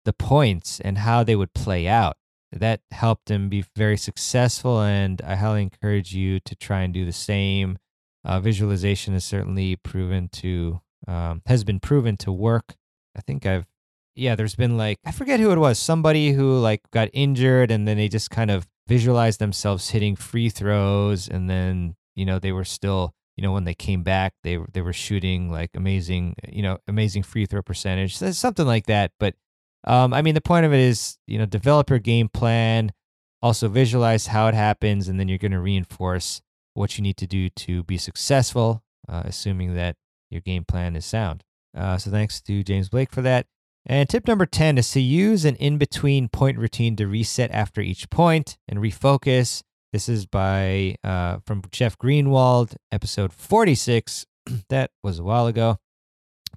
the 0.04 0.14
points 0.14 0.80
and 0.80 1.00
how 1.00 1.24
they 1.24 1.36
would 1.36 1.54
play 1.54 1.88
out. 1.88 2.18
That 2.52 2.82
helped 2.92 3.30
him 3.30 3.50
be 3.50 3.66
very 3.76 3.98
successful. 3.98 4.82
And 4.82 5.22
I 5.26 5.36
highly 5.36 5.64
encourage 5.64 6.14
you 6.14 6.40
to 6.42 6.56
try 6.56 6.82
and 6.82 6.94
do 6.94 7.06
the 7.06 7.12
same. 7.12 7.78
Uh, 8.24 8.40
visualization 8.40 9.14
is 9.14 9.26
certainly 9.26 9.76
proven 9.76 10.30
to, 10.30 10.82
um, 11.08 11.42
has 11.46 11.64
been 11.64 11.80
proven 11.80 12.18
to 12.18 12.32
work. 12.32 12.76
I 13.16 13.22
think 13.22 13.46
I've 13.46 13.66
yeah, 14.16 14.36
there's 14.36 14.56
been 14.56 14.78
like 14.78 14.98
I 15.06 15.12
forget 15.12 15.40
who 15.40 15.52
it 15.52 15.58
was, 15.58 15.78
somebody 15.78 16.32
who 16.32 16.58
like 16.60 16.82
got 16.92 17.10
injured 17.14 17.70
and 17.70 17.88
then 17.88 17.98
they 17.98 18.08
just 18.08 18.32
kind 18.32 18.50
of 18.50 18.68
visualized 18.88 19.40
themselves 19.40 19.90
hitting 19.90 20.16
free 20.16 20.50
throws 20.50 21.28
and 21.28 21.50
then, 21.50 21.96
you 22.16 22.26
know, 22.26 22.40
they 22.40 22.52
were 22.52 22.66
still, 22.66 23.14
you 23.38 23.44
know, 23.44 23.52
when 23.52 23.66
they 23.66 23.74
came 23.74 24.04
back, 24.04 24.34
they 24.44 24.58
they 24.74 24.82
were 24.82 24.94
shooting 24.94 25.52
like 25.52 25.72
amazing, 25.76 26.36
you 26.48 26.64
know, 26.64 26.78
amazing 26.88 27.24
free 27.24 27.46
throw 27.46 27.62
percentage. 27.62 28.16
Something 28.18 28.66
like 28.66 28.86
that, 28.88 29.12
but 29.20 29.36
um 29.86 30.14
I 30.14 30.22
mean 30.22 30.36
the 30.36 30.42
point 30.42 30.66
of 30.66 30.74
it 30.74 30.80
is, 30.80 31.18
you 31.28 31.38
know, 31.38 31.46
develop 31.46 31.90
your 31.90 32.00
game 32.00 32.30
plan, 32.30 32.92
also 33.42 33.68
visualize 33.68 34.28
how 34.28 34.48
it 34.48 34.56
happens 34.56 35.08
and 35.08 35.20
then 35.20 35.28
you're 35.28 35.38
going 35.38 35.52
to 35.52 35.60
reinforce 35.60 36.42
what 36.74 36.98
you 36.98 37.02
need 37.02 37.18
to 37.18 37.28
do 37.28 37.50
to 37.50 37.84
be 37.84 37.98
successful, 37.98 38.84
uh, 39.08 39.24
assuming 39.26 39.76
that 39.76 39.96
your 40.30 40.42
game 40.42 40.66
plan 40.66 40.96
is 40.96 41.06
sound. 41.06 41.44
Uh, 41.76 41.98
so 41.98 42.10
thanks 42.10 42.42
to 42.42 42.64
James 42.64 42.90
Blake 42.90 43.12
for 43.12 43.22
that. 43.22 43.48
And 43.86 44.10
tip 44.10 44.28
number 44.28 44.46
10 44.46 44.78
is 44.78 44.92
to 44.92 45.00
use 45.00 45.46
an 45.46 45.56
in 45.58 45.78
between 45.78 46.28
point 46.28 46.58
routine 46.58 46.96
to 46.96 47.08
reset 47.08 47.52
after 47.52 47.82
each 47.82 48.10
point 48.10 48.58
and 48.68 48.80
refocus. 48.80 49.62
This 49.96 50.10
is 50.10 50.26
by 50.26 50.98
uh, 51.06 51.38
from 51.46 51.62
Jeff 51.72 51.98
Greenwald, 51.98 52.76
episode 52.92 53.32
46. 53.32 54.26
that 54.68 54.92
was 55.02 55.20
a 55.20 55.24
while 55.24 55.48
ago, 55.48 55.78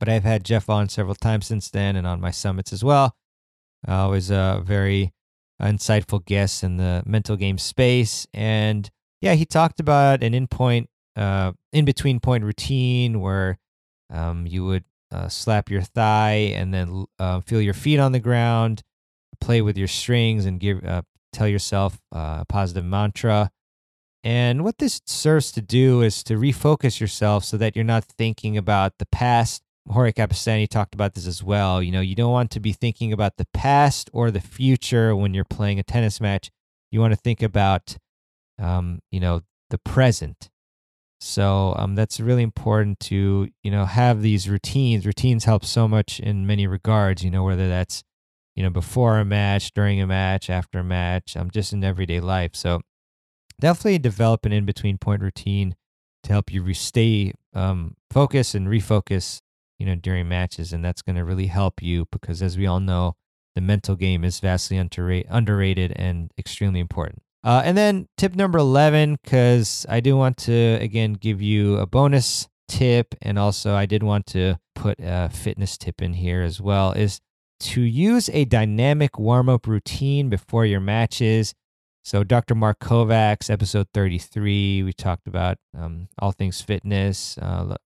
but 0.00 0.08
I've 0.08 0.24
had 0.24 0.42
Jeff 0.42 0.68
on 0.68 0.88
several 0.88 1.14
times 1.14 1.46
since 1.46 1.70
then 1.70 1.94
and 1.94 2.04
on 2.04 2.20
my 2.20 2.32
summits 2.32 2.72
as 2.72 2.82
well. 2.82 3.14
Always 3.86 4.32
a 4.32 4.60
very 4.64 5.12
insightful 5.62 6.24
guest 6.24 6.64
in 6.64 6.78
the 6.78 7.04
mental 7.06 7.36
game 7.36 7.58
space. 7.58 8.26
And 8.34 8.90
yeah, 9.20 9.34
he 9.34 9.46
talked 9.46 9.78
about 9.78 10.24
an 10.24 10.34
in 10.34 10.48
point, 10.48 10.90
uh, 11.14 11.52
in 11.72 11.84
between 11.84 12.18
point 12.18 12.42
routine 12.42 13.20
where 13.20 13.60
um, 14.12 14.48
you 14.48 14.64
would 14.64 14.84
uh, 15.12 15.28
slap 15.28 15.70
your 15.70 15.82
thigh 15.82 16.54
and 16.56 16.74
then 16.74 17.04
uh, 17.20 17.40
feel 17.42 17.60
your 17.60 17.72
feet 17.72 18.00
on 18.00 18.10
the 18.10 18.18
ground, 18.18 18.82
play 19.40 19.62
with 19.62 19.78
your 19.78 19.86
strings, 19.86 20.44
and 20.44 20.58
give 20.58 20.84
uh, 20.84 21.02
tell 21.32 21.48
yourself 21.48 21.98
uh, 22.14 22.38
a 22.40 22.44
positive 22.48 22.84
mantra. 22.84 23.50
And 24.24 24.64
what 24.64 24.78
this 24.78 25.00
serves 25.06 25.52
to 25.52 25.62
do 25.62 26.02
is 26.02 26.22
to 26.24 26.34
refocus 26.34 27.00
yourself 27.00 27.44
so 27.44 27.56
that 27.56 27.76
you're 27.76 27.84
not 27.84 28.04
thinking 28.04 28.56
about 28.56 28.94
the 28.98 29.06
past. 29.06 29.62
Jorge 29.88 30.12
Capestany 30.12 30.68
talked 30.68 30.94
about 30.94 31.14
this 31.14 31.26
as 31.26 31.42
well. 31.42 31.82
You 31.82 31.92
know, 31.92 32.00
you 32.00 32.14
don't 32.14 32.32
want 32.32 32.50
to 32.50 32.60
be 32.60 32.72
thinking 32.72 33.12
about 33.12 33.36
the 33.38 33.46
past 33.54 34.10
or 34.12 34.30
the 34.30 34.40
future 34.40 35.16
when 35.16 35.32
you're 35.32 35.44
playing 35.44 35.78
a 35.78 35.82
tennis 35.82 36.20
match. 36.20 36.50
You 36.90 37.00
want 37.00 37.12
to 37.12 37.20
think 37.20 37.42
about, 37.42 37.96
um, 38.58 39.00
you 39.10 39.20
know, 39.20 39.42
the 39.70 39.78
present 39.78 40.50
so 41.20 41.74
um, 41.76 41.94
that's 41.94 42.20
really 42.20 42.42
important 42.42 43.00
to 43.00 43.48
you 43.62 43.70
know 43.70 43.84
have 43.84 44.22
these 44.22 44.48
routines. 44.48 45.04
Routines 45.04 45.44
help 45.44 45.64
so 45.64 45.88
much 45.88 46.20
in 46.20 46.46
many 46.46 46.66
regards. 46.66 47.24
You 47.24 47.30
know 47.30 47.44
whether 47.44 47.68
that's 47.68 48.04
you 48.58 48.64
know 48.64 48.70
before 48.70 49.20
a 49.20 49.24
match, 49.24 49.72
during 49.72 50.00
a 50.00 50.06
match, 50.08 50.50
after 50.50 50.80
a 50.80 50.84
match, 50.84 51.36
um, 51.36 51.48
just 51.48 51.72
in 51.72 51.84
everyday 51.84 52.18
life. 52.18 52.56
So 52.56 52.80
definitely 53.60 53.98
develop 53.98 54.44
an 54.44 54.52
in 54.52 54.66
between 54.66 54.98
point 54.98 55.22
routine 55.22 55.76
to 56.24 56.32
help 56.32 56.52
you 56.52 56.62
re- 56.62 56.74
stay 56.74 57.34
um, 57.54 57.94
focused 58.10 58.56
and 58.56 58.66
refocus. 58.66 59.40
You 59.78 59.86
know 59.86 59.94
during 59.94 60.28
matches, 60.28 60.72
and 60.72 60.84
that's 60.84 61.02
going 61.02 61.14
to 61.14 61.24
really 61.24 61.46
help 61.46 61.80
you 61.80 62.08
because 62.10 62.42
as 62.42 62.58
we 62.58 62.66
all 62.66 62.80
know, 62.80 63.14
the 63.54 63.60
mental 63.60 63.94
game 63.94 64.24
is 64.24 64.40
vastly 64.40 64.76
underrated 64.76 65.92
and 65.94 66.32
extremely 66.36 66.80
important. 66.80 67.22
Uh, 67.44 67.62
and 67.64 67.78
then 67.78 68.08
tip 68.16 68.34
number 68.34 68.58
11, 68.58 69.18
because 69.22 69.86
I 69.88 70.00
do 70.00 70.16
want 70.16 70.36
to, 70.38 70.78
again, 70.80 71.12
give 71.12 71.40
you 71.40 71.76
a 71.76 71.86
bonus 71.86 72.48
tip. 72.66 73.14
And 73.22 73.38
also, 73.38 73.76
I 73.76 73.86
did 73.86 74.02
want 74.02 74.26
to 74.26 74.56
put 74.74 74.98
a 74.98 75.28
fitness 75.28 75.78
tip 75.78 76.02
in 76.02 76.14
here 76.14 76.42
as 76.42 76.60
well, 76.60 76.90
is 76.90 77.20
to 77.60 77.80
use 77.80 78.28
a 78.30 78.44
dynamic 78.44 79.18
warm 79.18 79.48
up 79.48 79.66
routine 79.66 80.28
before 80.28 80.64
your 80.64 80.80
matches. 80.80 81.54
So, 82.04 82.24
Dr. 82.24 82.54
Mark 82.54 82.78
Kovacs, 82.78 83.50
episode 83.50 83.88
33, 83.92 84.82
we 84.82 84.92
talked 84.92 85.26
about 85.26 85.58
um, 85.76 86.08
all 86.18 86.32
things 86.32 86.60
fitness, 86.60 87.36
uh, 87.38 87.76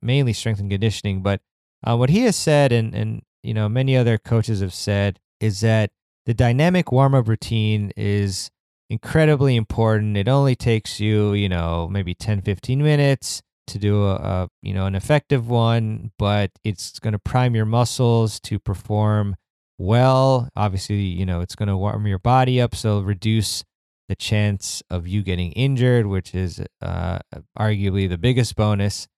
mainly 0.00 0.32
strength 0.32 0.60
and 0.60 0.70
conditioning. 0.70 1.22
But 1.22 1.40
uh, 1.84 1.96
what 1.96 2.10
he 2.10 2.20
has 2.20 2.36
said, 2.36 2.70
and, 2.70 2.94
and 2.94 3.22
you 3.42 3.54
know, 3.54 3.68
many 3.68 3.96
other 3.96 4.18
coaches 4.18 4.60
have 4.60 4.74
said, 4.74 5.18
is 5.40 5.60
that 5.60 5.90
the 6.26 6.34
dynamic 6.34 6.92
warm 6.92 7.14
up 7.14 7.26
routine 7.26 7.92
is 7.96 8.50
incredibly 8.88 9.56
important. 9.56 10.16
It 10.16 10.28
only 10.28 10.54
takes 10.54 11.00
you, 11.00 11.32
you 11.32 11.48
know, 11.48 11.88
maybe 11.90 12.14
10, 12.14 12.42
15 12.42 12.82
minutes 12.82 13.42
to 13.72 13.78
do 13.78 14.04
a, 14.04 14.14
a 14.14 14.48
you 14.62 14.72
know, 14.72 14.86
an 14.86 14.94
effective 14.94 15.48
one, 15.48 16.12
but 16.18 16.50
it's 16.64 16.98
going 16.98 17.12
to 17.12 17.18
prime 17.18 17.54
your 17.54 17.66
muscles 17.66 18.40
to 18.40 18.58
perform 18.58 19.36
well. 19.78 20.48
Obviously, 20.56 20.96
you 20.96 21.26
know, 21.26 21.40
it's 21.40 21.54
going 21.54 21.68
to 21.68 21.76
warm 21.76 22.06
your 22.06 22.18
body 22.18 22.60
up, 22.60 22.74
so 22.74 23.00
reduce 23.00 23.64
the 24.08 24.16
chance 24.16 24.82
of 24.90 25.08
you 25.08 25.22
getting 25.22 25.52
injured, 25.52 26.06
which 26.06 26.34
is 26.34 26.60
uh, 26.80 27.18
arguably 27.58 28.08
the 28.08 28.18
biggest 28.18 28.56
bonus. 28.56 29.08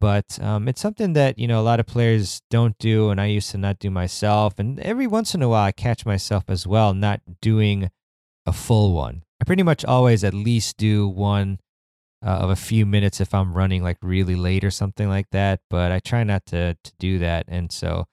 But 0.00 0.38
um, 0.42 0.68
it's 0.68 0.80
something 0.80 1.14
that 1.14 1.38
you 1.38 1.48
know 1.48 1.60
a 1.60 1.62
lot 1.62 1.80
of 1.80 1.86
players 1.86 2.42
don't 2.50 2.76
do, 2.78 3.10
and 3.10 3.20
I 3.20 3.26
used 3.26 3.50
to 3.52 3.58
not 3.58 3.78
do 3.78 3.90
myself. 3.90 4.58
And 4.58 4.78
every 4.80 5.06
once 5.06 5.34
in 5.34 5.42
a 5.42 5.48
while, 5.48 5.64
I 5.64 5.72
catch 5.72 6.04
myself 6.04 6.44
as 6.48 6.66
well 6.66 6.94
not 6.94 7.20
doing 7.40 7.90
a 8.46 8.52
full 8.52 8.92
one. 8.92 9.22
I 9.40 9.44
pretty 9.44 9.62
much 9.62 9.84
always 9.84 10.24
at 10.24 10.34
least 10.34 10.76
do 10.76 11.08
one 11.08 11.58
uh, 12.24 12.30
of 12.30 12.50
a 12.50 12.56
few 12.56 12.86
minutes 12.86 13.20
if 13.20 13.34
I'm 13.34 13.54
running 13.54 13.82
like 13.82 13.98
really 14.02 14.36
late 14.36 14.64
or 14.64 14.70
something 14.70 15.08
like 15.08 15.30
that. 15.30 15.60
But 15.70 15.92
I 15.92 16.00
try 16.00 16.24
not 16.24 16.46
to 16.46 16.76
to 16.82 16.92
do 16.98 17.18
that. 17.20 17.46
And 17.48 17.72
so, 17.72 18.06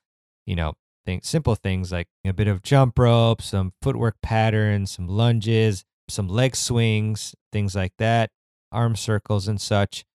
you 0.45 0.55
know, 0.55 0.73
think 1.05 1.25
simple 1.25 1.55
things 1.55 1.91
like 1.91 2.07
a 2.25 2.33
bit 2.33 2.47
of 2.47 2.61
jump 2.63 2.97
rope, 2.99 3.41
some 3.41 3.73
footwork 3.81 4.17
patterns, 4.21 4.91
some 4.91 5.07
lunges, 5.07 5.85
some 6.09 6.27
leg 6.27 6.55
swings, 6.55 7.35
things 7.51 7.75
like 7.75 7.93
that, 7.97 8.31
arm 8.71 8.95
circles 8.95 9.47
and 9.47 9.61
such. 9.61 10.05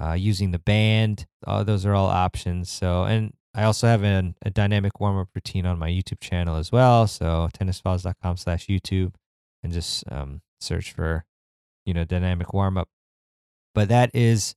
uh, 0.00 0.12
using 0.12 0.50
the 0.52 0.58
band. 0.58 1.26
Uh, 1.46 1.62
those 1.64 1.84
are 1.84 1.94
all 1.94 2.06
options. 2.06 2.70
So, 2.70 3.04
and 3.04 3.34
I 3.54 3.64
also 3.64 3.86
have 3.86 4.02
an, 4.02 4.36
a 4.42 4.50
dynamic 4.50 5.00
warm 5.00 5.18
up 5.18 5.28
routine 5.34 5.66
on 5.66 5.78
my 5.78 5.88
YouTube 5.90 6.20
channel 6.20 6.56
as 6.56 6.70
well. 6.70 7.06
So, 7.06 7.48
tennisfiles.com 7.58 8.36
slash 8.36 8.66
YouTube 8.66 9.14
and 9.62 9.72
just 9.72 10.04
um, 10.10 10.42
search 10.60 10.92
for, 10.92 11.24
you 11.84 11.94
know, 11.94 12.04
dynamic 12.04 12.52
warm 12.52 12.78
up. 12.78 12.88
But 13.74 13.88
that 13.88 14.10
is 14.14 14.54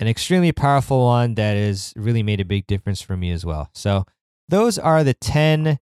an 0.00 0.08
extremely 0.08 0.52
powerful 0.52 1.04
one 1.04 1.34
that 1.34 1.56
has 1.56 1.92
really 1.96 2.22
made 2.22 2.40
a 2.40 2.44
big 2.44 2.66
difference 2.66 3.00
for 3.00 3.16
me 3.16 3.30
as 3.30 3.44
well. 3.44 3.70
So, 3.74 4.04
those 4.48 4.78
are 4.78 5.04
the 5.04 5.14
10 5.14 5.78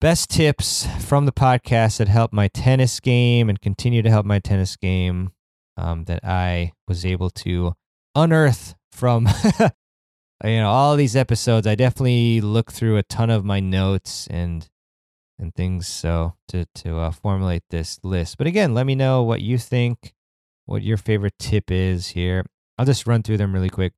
best 0.00 0.28
tips 0.28 0.86
from 1.00 1.24
the 1.24 1.32
podcast 1.32 1.96
that 1.96 2.08
helped 2.08 2.34
my 2.34 2.48
tennis 2.48 3.00
game 3.00 3.48
and 3.48 3.60
continue 3.60 4.02
to 4.02 4.10
help 4.10 4.26
my 4.26 4.38
tennis 4.38 4.76
game 4.76 5.32
um, 5.76 6.04
that 6.04 6.22
I 6.24 6.72
was 6.86 7.06
able 7.06 7.30
to 7.30 7.74
unearth 8.14 8.74
from 8.92 9.28
you 10.44 10.58
know 10.58 10.68
all 10.68 10.96
these 10.96 11.16
episodes. 11.16 11.66
I 11.66 11.74
definitely 11.74 12.40
look 12.40 12.72
through 12.72 12.96
a 12.96 13.02
ton 13.02 13.30
of 13.30 13.44
my 13.44 13.60
notes 13.60 14.26
and 14.28 14.68
and 15.38 15.54
things 15.54 15.88
so 15.88 16.34
to 16.48 16.66
to 16.76 16.98
uh, 16.98 17.10
formulate 17.10 17.62
this 17.70 17.98
list. 18.02 18.38
But 18.38 18.46
again, 18.46 18.74
let 18.74 18.86
me 18.86 18.94
know 18.94 19.22
what 19.22 19.40
you 19.40 19.58
think, 19.58 20.12
what 20.66 20.82
your 20.82 20.96
favorite 20.96 21.34
tip 21.38 21.70
is 21.70 22.08
here. 22.08 22.44
I'll 22.78 22.86
just 22.86 23.06
run 23.06 23.22
through 23.22 23.36
them 23.38 23.52
really 23.52 23.70
quick. 23.70 23.92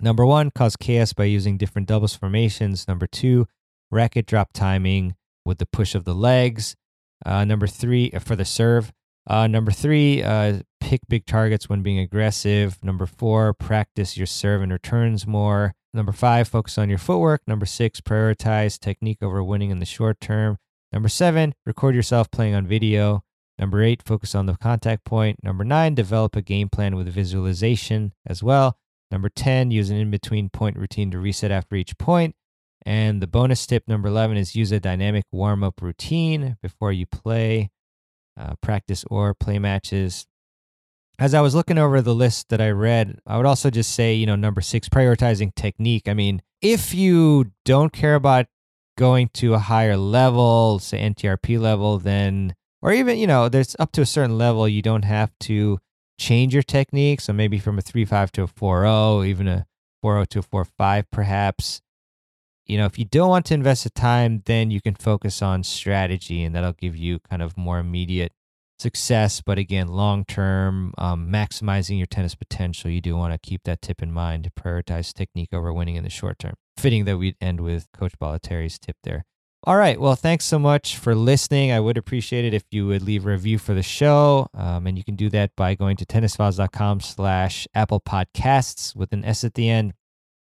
Number 0.00 0.26
one, 0.26 0.50
cause 0.50 0.76
chaos 0.76 1.12
by 1.12 1.24
using 1.24 1.56
different 1.56 1.88
doubles 1.88 2.14
formations. 2.14 2.86
Number 2.86 3.06
two, 3.06 3.46
racket 3.90 4.26
drop 4.26 4.50
timing 4.52 5.14
with 5.44 5.58
the 5.58 5.66
push 5.66 5.94
of 5.94 6.04
the 6.04 6.14
legs. 6.14 6.76
Uh, 7.24 7.44
number 7.44 7.66
three, 7.66 8.10
uh, 8.12 8.18
for 8.18 8.36
the 8.36 8.44
serve. 8.44 8.92
Uh, 9.26 9.46
number 9.46 9.72
three, 9.72 10.22
uh, 10.22 10.60
pick 10.80 11.00
big 11.08 11.24
targets 11.26 11.68
when 11.68 11.82
being 11.82 11.98
aggressive. 11.98 12.78
Number 12.82 13.06
four, 13.06 13.54
practice 13.54 14.16
your 14.16 14.26
serve 14.26 14.62
and 14.62 14.72
returns 14.72 15.26
more. 15.26 15.74
Number 15.94 16.12
five, 16.12 16.46
focus 16.46 16.76
on 16.76 16.90
your 16.90 16.98
footwork. 16.98 17.40
Number 17.46 17.64
six, 17.64 18.00
prioritize 18.00 18.78
technique 18.78 19.22
over 19.22 19.42
winning 19.42 19.70
in 19.70 19.78
the 19.78 19.86
short 19.86 20.20
term. 20.20 20.58
Number 20.92 21.08
seven, 21.08 21.54
record 21.64 21.94
yourself 21.94 22.30
playing 22.30 22.54
on 22.54 22.66
video. 22.66 23.24
Number 23.58 23.82
eight, 23.82 24.02
focus 24.04 24.34
on 24.34 24.46
the 24.46 24.56
contact 24.56 25.04
point. 25.04 25.42
Number 25.42 25.64
nine, 25.64 25.94
develop 25.94 26.36
a 26.36 26.42
game 26.42 26.68
plan 26.68 26.94
with 26.94 27.08
visualization 27.08 28.12
as 28.26 28.42
well. 28.42 28.78
Number 29.10 29.28
10, 29.28 29.70
use 29.70 29.90
an 29.90 29.96
in 29.96 30.10
between 30.10 30.50
point 30.50 30.76
routine 30.76 31.10
to 31.12 31.18
reset 31.18 31.50
after 31.50 31.76
each 31.76 31.96
point. 31.96 32.34
And 32.84 33.20
the 33.20 33.26
bonus 33.26 33.66
tip 33.66 33.84
number 33.88 34.08
11 34.08 34.36
is 34.36 34.54
use 34.54 34.72
a 34.72 34.80
dynamic 34.80 35.24
warm 35.32 35.64
up 35.64 35.80
routine 35.80 36.56
before 36.62 36.92
you 36.92 37.06
play, 37.06 37.70
uh, 38.38 38.54
practice, 38.60 39.04
or 39.10 39.34
play 39.34 39.58
matches. 39.58 40.26
As 41.18 41.34
I 41.34 41.40
was 41.40 41.54
looking 41.54 41.78
over 41.78 42.02
the 42.02 42.14
list 42.14 42.50
that 42.50 42.60
I 42.60 42.70
read, 42.70 43.18
I 43.26 43.38
would 43.38 43.46
also 43.46 43.70
just 43.70 43.92
say, 43.92 44.14
you 44.14 44.26
know, 44.26 44.36
number 44.36 44.60
six, 44.60 44.88
prioritizing 44.88 45.54
technique. 45.54 46.08
I 46.08 46.14
mean, 46.14 46.42
if 46.60 46.94
you 46.94 47.52
don't 47.64 47.92
care 47.92 48.14
about 48.14 48.46
going 48.98 49.30
to 49.34 49.54
a 49.54 49.58
higher 49.58 49.96
level, 49.96 50.78
say 50.78 50.98
NTRP 51.00 51.58
level, 51.58 51.98
then, 51.98 52.54
or 52.82 52.92
even, 52.92 53.18
you 53.18 53.26
know, 53.26 53.48
there's 53.48 53.76
up 53.78 53.92
to 53.92 54.02
a 54.02 54.06
certain 54.06 54.38
level, 54.38 54.68
you 54.68 54.82
don't 54.82 55.04
have 55.04 55.32
to 55.40 55.78
change 56.18 56.54
your 56.54 56.62
technique. 56.62 57.20
So 57.20 57.32
maybe 57.32 57.58
from 57.58 57.78
a 57.78 57.82
3-5 57.82 58.30
to 58.32 58.42
a 58.44 58.46
4-0 58.46 59.26
even 59.26 59.48
a 59.48 59.66
4-0 60.04 60.26
to 60.28 60.38
a 60.38 60.42
4-5 60.42 61.04
perhaps 61.10 61.82
you 62.66 62.76
know, 62.76 62.84
if 62.84 62.98
you 62.98 63.04
don't 63.04 63.28
want 63.28 63.46
to 63.46 63.54
invest 63.54 63.84
the 63.84 63.90
time, 63.90 64.42
then 64.46 64.70
you 64.70 64.80
can 64.80 64.94
focus 64.94 65.40
on 65.40 65.62
strategy 65.62 66.42
and 66.42 66.54
that'll 66.54 66.72
give 66.72 66.96
you 66.96 67.20
kind 67.20 67.40
of 67.40 67.56
more 67.56 67.78
immediate 67.78 68.32
success. 68.78 69.40
But 69.40 69.58
again, 69.58 69.88
long 69.88 70.24
term, 70.24 70.92
um, 70.98 71.30
maximizing 71.30 71.96
your 71.96 72.06
tennis 72.06 72.34
potential, 72.34 72.90
you 72.90 73.00
do 73.00 73.16
want 73.16 73.32
to 73.32 73.38
keep 73.38 73.62
that 73.64 73.82
tip 73.82 74.02
in 74.02 74.12
mind 74.12 74.44
to 74.44 74.50
prioritize 74.50 75.12
technique 75.12 75.50
over 75.52 75.72
winning 75.72 75.94
in 75.94 76.04
the 76.04 76.10
short 76.10 76.38
term. 76.40 76.54
Fitting 76.76 77.04
that 77.04 77.18
we'd 77.18 77.36
end 77.40 77.60
with 77.60 77.86
Coach 77.92 78.18
Bollettieri's 78.18 78.78
tip 78.78 78.96
there. 79.04 79.24
All 79.66 79.76
right. 79.76 80.00
Well, 80.00 80.14
thanks 80.14 80.44
so 80.44 80.60
much 80.60 80.96
for 80.96 81.16
listening. 81.16 81.72
I 81.72 81.80
would 81.80 81.98
appreciate 81.98 82.44
it 82.44 82.54
if 82.54 82.62
you 82.70 82.86
would 82.86 83.02
leave 83.02 83.26
a 83.26 83.30
review 83.30 83.58
for 83.58 83.74
the 83.74 83.82
show. 83.82 84.48
Um, 84.54 84.86
and 84.86 84.96
you 84.96 85.02
can 85.02 85.16
do 85.16 85.28
that 85.30 85.56
by 85.56 85.74
going 85.74 85.96
to 85.96 86.06
tennisfiles.com 86.06 87.00
slash 87.00 87.66
Apple 87.74 87.98
Podcasts 87.98 88.94
with 88.94 89.12
an 89.12 89.24
S 89.24 89.42
at 89.42 89.54
the 89.54 89.68
end. 89.68 89.94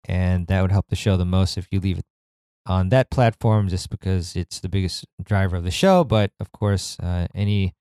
And 0.05 0.47
that 0.47 0.63
would 0.63 0.71
help 0.71 0.87
the 0.87 0.95
show 0.95 1.17
the 1.17 1.25
most 1.25 1.55
if 1.55 1.67
you 1.69 1.79
leave 1.79 1.99
it 1.99 2.05
on 2.65 2.89
that 2.89 3.11
platform 3.11 3.69
just 3.69 3.91
because 3.91 4.35
it's 4.35 4.59
the 4.59 4.69
biggest 4.69 5.05
driver 5.21 5.57
of 5.57 5.65
the 5.65 5.69
show. 5.69 6.03
But 6.03 6.31
of 6.39 6.51
course, 6.51 6.97
uh, 6.99 7.27
any 7.35 7.75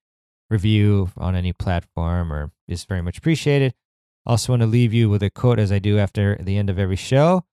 review 0.50 1.10
on 1.16 1.34
any 1.34 1.54
platform 1.54 2.30
or 2.30 2.50
is 2.68 2.84
very 2.84 3.00
much 3.00 3.16
appreciated. 3.16 3.72
Also, 4.26 4.52
want 4.52 4.60
to 4.60 4.66
leave 4.66 4.92
you 4.92 5.08
with 5.08 5.22
a 5.22 5.30
quote 5.30 5.58
as 5.58 5.72
I 5.72 5.78
do 5.78 5.98
after 5.98 6.36
the 6.36 6.58
end 6.58 6.68
of 6.68 6.78
every 6.78 6.96
show. 6.96 7.46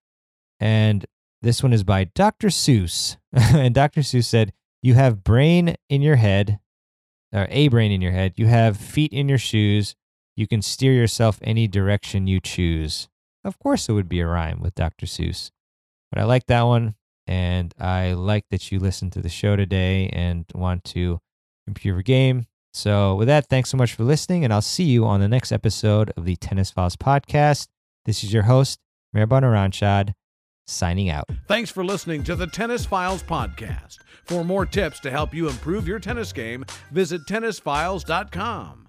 And 0.60 1.06
this 1.42 1.62
one 1.62 1.74
is 1.74 1.84
by 1.84 2.06
Dr. 2.06 2.48
Seuss. 2.48 3.18
and 3.34 3.74
Dr. 3.74 4.02
Seuss 4.02 4.26
said, 4.26 4.54
You 4.82 4.96
have 4.96 5.24
brain 5.24 5.76
in 5.90 6.02
your 6.02 6.16
head, 6.16 6.60
or 7.34 7.48
a 7.50 7.68
brain 7.68 7.92
in 7.92 8.02
your 8.02 8.12
head. 8.12 8.34
You 8.36 8.48
have 8.48 8.78
feet 8.78 9.14
in 9.14 9.30
your 9.30 9.38
shoes. 9.38 9.96
You 10.36 10.48
can 10.48 10.62
steer 10.62 10.94
yourself 10.94 11.40
any 11.42 11.68
direction 11.68 12.28
you 12.28 12.40
choose. 12.40 13.08
Of 13.44 13.60
course, 13.60 13.90
it 13.90 13.94
would 13.94 14.10
be 14.10 14.20
a 14.20 14.28
rhyme 14.28 14.62
with 14.62 14.76
Dr. 14.76 15.06
Seuss. 15.06 15.52
But 16.12 16.22
I 16.22 16.26
like 16.26 16.48
that 16.48 16.64
one. 16.64 16.96
And 17.26 17.74
I 17.78 18.14
like 18.14 18.46
that 18.52 18.72
you 18.72 18.80
listened 18.80 19.12
to 19.14 19.22
the 19.22 19.30
show 19.30 19.58
today 19.58 20.10
and 20.14 20.46
want 20.56 20.86
to 20.86 21.20
improve 21.68 21.96
your 21.96 22.02
game. 22.02 22.48
So, 22.74 23.16
with 23.16 23.28
that, 23.28 23.48
thanks 23.50 23.70
so 23.70 23.78
much 23.78 23.96
for 23.96 24.04
listening, 24.04 24.44
and 24.44 24.54
I'll 24.54 24.62
see 24.62 24.84
you 24.84 25.06
on 25.06 25.20
the 25.20 25.28
next 25.28 25.52
episode 25.52 26.14
of 26.16 26.26
the 26.26 26.36
Tennis 26.36 26.70
Files 26.70 26.96
podcast. 26.96 27.70
This 28.06 28.24
is 28.24 28.32
your 28.32 28.44
host, 28.44 28.80
Mehrban 29.16 29.42
Iranshad, 29.42 30.14
signing 30.68 31.10
out. 31.10 31.26
Thanks 31.48 31.72
for 31.72 31.84
listening 31.84 32.24
to 32.24 32.36
the 32.36 32.48
Tennis 32.48 32.86
Files 32.86 33.24
podcast. 33.24 33.98
For 34.24 34.44
more 34.44 34.66
tips 34.66 35.00
to 35.02 35.12
help 35.12 35.34
you 35.34 35.48
improve 35.48 35.88
your 35.88 36.00
tennis 36.00 36.34
game, 36.34 36.66
visit 36.92 37.22
tennisfiles.com. 37.26 38.87